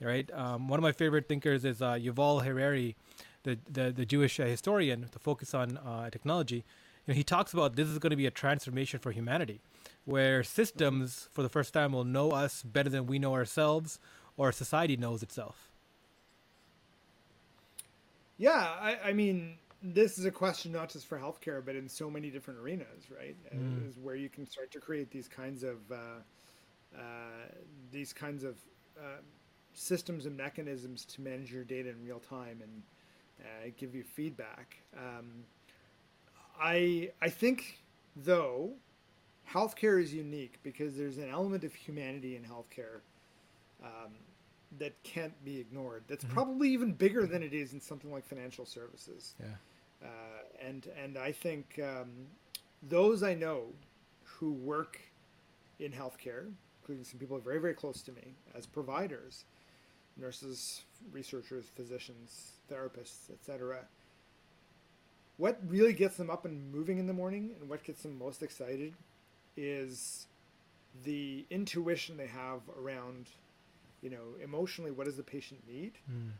[0.00, 0.30] right?
[0.32, 2.96] Um, one of my favorite thinkers is uh, Yuval Harari,
[3.42, 6.64] the, the, the Jewish uh, historian, to focus on uh, technology.
[7.06, 9.60] You know, he talks about this is going to be a transformation for humanity,
[10.04, 13.98] where systems, for the first time, will know us better than we know ourselves,
[14.36, 15.70] or society knows itself.
[18.36, 22.10] Yeah, I, I mean, this is a question not just for healthcare, but in so
[22.10, 23.36] many different arenas, right?
[23.54, 23.88] Mm.
[23.88, 25.96] Is where you can start to create these kinds of uh,
[26.96, 27.00] uh,
[27.92, 28.56] these kinds of
[28.98, 29.20] uh,
[29.74, 32.82] systems and mechanisms to manage your data in real time and
[33.40, 34.76] uh, give you feedback.
[34.96, 35.44] Um,
[36.60, 37.80] I I think
[38.16, 38.72] though
[39.48, 43.00] healthcare is unique because there's an element of humanity in healthcare
[43.82, 44.12] um,
[44.78, 46.04] that can't be ignored.
[46.08, 46.34] That's mm-hmm.
[46.34, 49.34] probably even bigger than it is in something like financial services.
[49.40, 49.46] Yeah.
[50.02, 50.08] Uh,
[50.66, 52.10] and and I think um,
[52.82, 53.66] those I know
[54.24, 55.00] who work
[55.78, 56.50] in healthcare,
[56.80, 59.44] including some people very very close to me as providers,
[60.16, 63.78] nurses, researchers, physicians, therapists, etc.
[65.36, 68.42] What really gets them up and moving in the morning, and what gets them most
[68.42, 68.94] excited,
[69.56, 70.26] is
[71.04, 73.30] the intuition they have around,
[74.04, 76.30] you know, emotionally, what does the patient need, mm.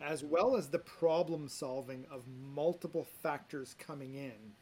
[0.00, 2.22] as well as the problem solving of
[2.54, 4.52] multiple factors coming in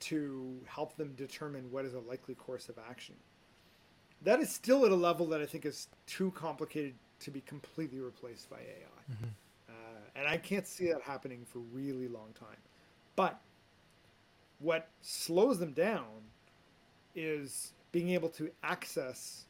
[0.00, 3.14] to help them determine what is a likely course of action.
[4.22, 8.00] That is still at a level that I think is too complicated to be completely
[8.00, 9.12] replaced by AI.
[9.12, 9.24] Mm-hmm.
[9.68, 9.72] Uh,
[10.16, 12.58] and I can't see that happening for a really long time.
[13.14, 13.40] But
[14.58, 16.06] what slows them down
[17.14, 19.44] is being able to access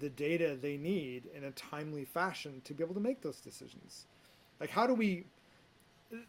[0.00, 4.06] the data they need in a timely fashion to be able to make those decisions.
[4.60, 5.24] Like, how do we?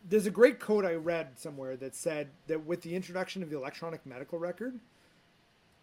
[0.09, 3.57] There's a great quote I read somewhere that said that with the introduction of the
[3.57, 4.79] electronic medical record,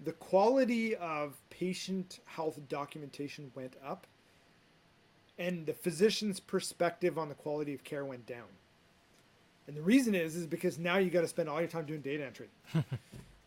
[0.05, 4.07] the quality of patient health documentation went up
[5.39, 8.47] and the physician's perspective on the quality of care went down.
[9.66, 12.01] And the reason is is because now you got to spend all your time doing
[12.01, 12.49] data entry.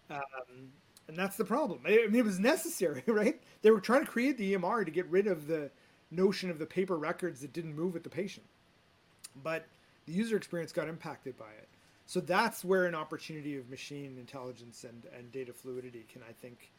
[0.10, 0.72] um,
[1.08, 1.80] and that's the problem.
[1.86, 3.40] I mean, it was necessary, right?
[3.62, 5.72] They were trying to create the EMR to get rid of the
[6.12, 8.46] notion of the paper records that didn't move with the patient,
[9.44, 9.66] but
[10.06, 11.68] the user experience got impacted by it.
[12.06, 16.72] So that's where an opportunity of machine intelligence and, and data fluidity can, I think,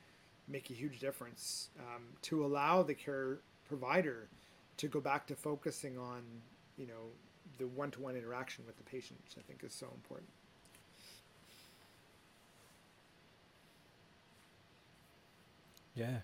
[0.48, 4.28] make a huge difference um, to allow the care provider
[4.78, 6.22] to go back to focusing on,
[6.78, 7.12] you know,
[7.58, 10.30] the one-to-one interaction with the patient, which I think is so important.
[15.98, 16.18] Yeah.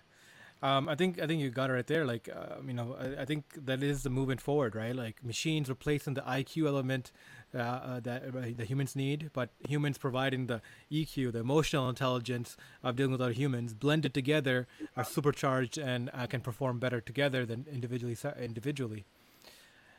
[0.63, 2.05] Um, I think I think you got it right there.
[2.05, 4.95] Like, uh, you know, I, I, think that is the movement forward, right?
[4.95, 7.11] Like machines replacing the IQ element
[7.53, 10.61] uh, uh, that uh, the humans need, but humans providing the
[10.91, 14.65] EQ, the emotional intelligence of dealing with other humans, blended together,
[14.95, 18.17] are supercharged and uh, can perform better together than individually.
[18.39, 19.05] Individually.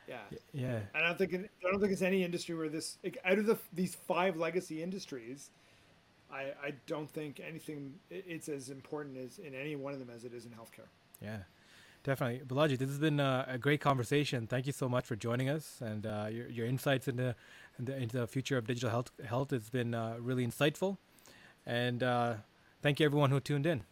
[0.07, 0.17] Yeah.
[0.53, 0.79] Yeah.
[0.95, 3.95] I don't think I don't think it's any industry where this out of the, these
[3.95, 5.51] five legacy industries
[6.31, 10.25] I, I don't think anything it's as important as in any one of them as
[10.25, 10.87] it is in healthcare.
[11.21, 11.37] Yeah,
[12.03, 12.45] definitely.
[12.45, 14.47] Balaji, this has been uh, a great conversation.
[14.47, 17.35] Thank you so much for joining us and uh, your, your insights into,
[17.79, 20.97] into, into the future of digital health health has been uh, really insightful.
[21.65, 22.35] And uh,
[22.81, 23.83] thank you everyone who tuned in.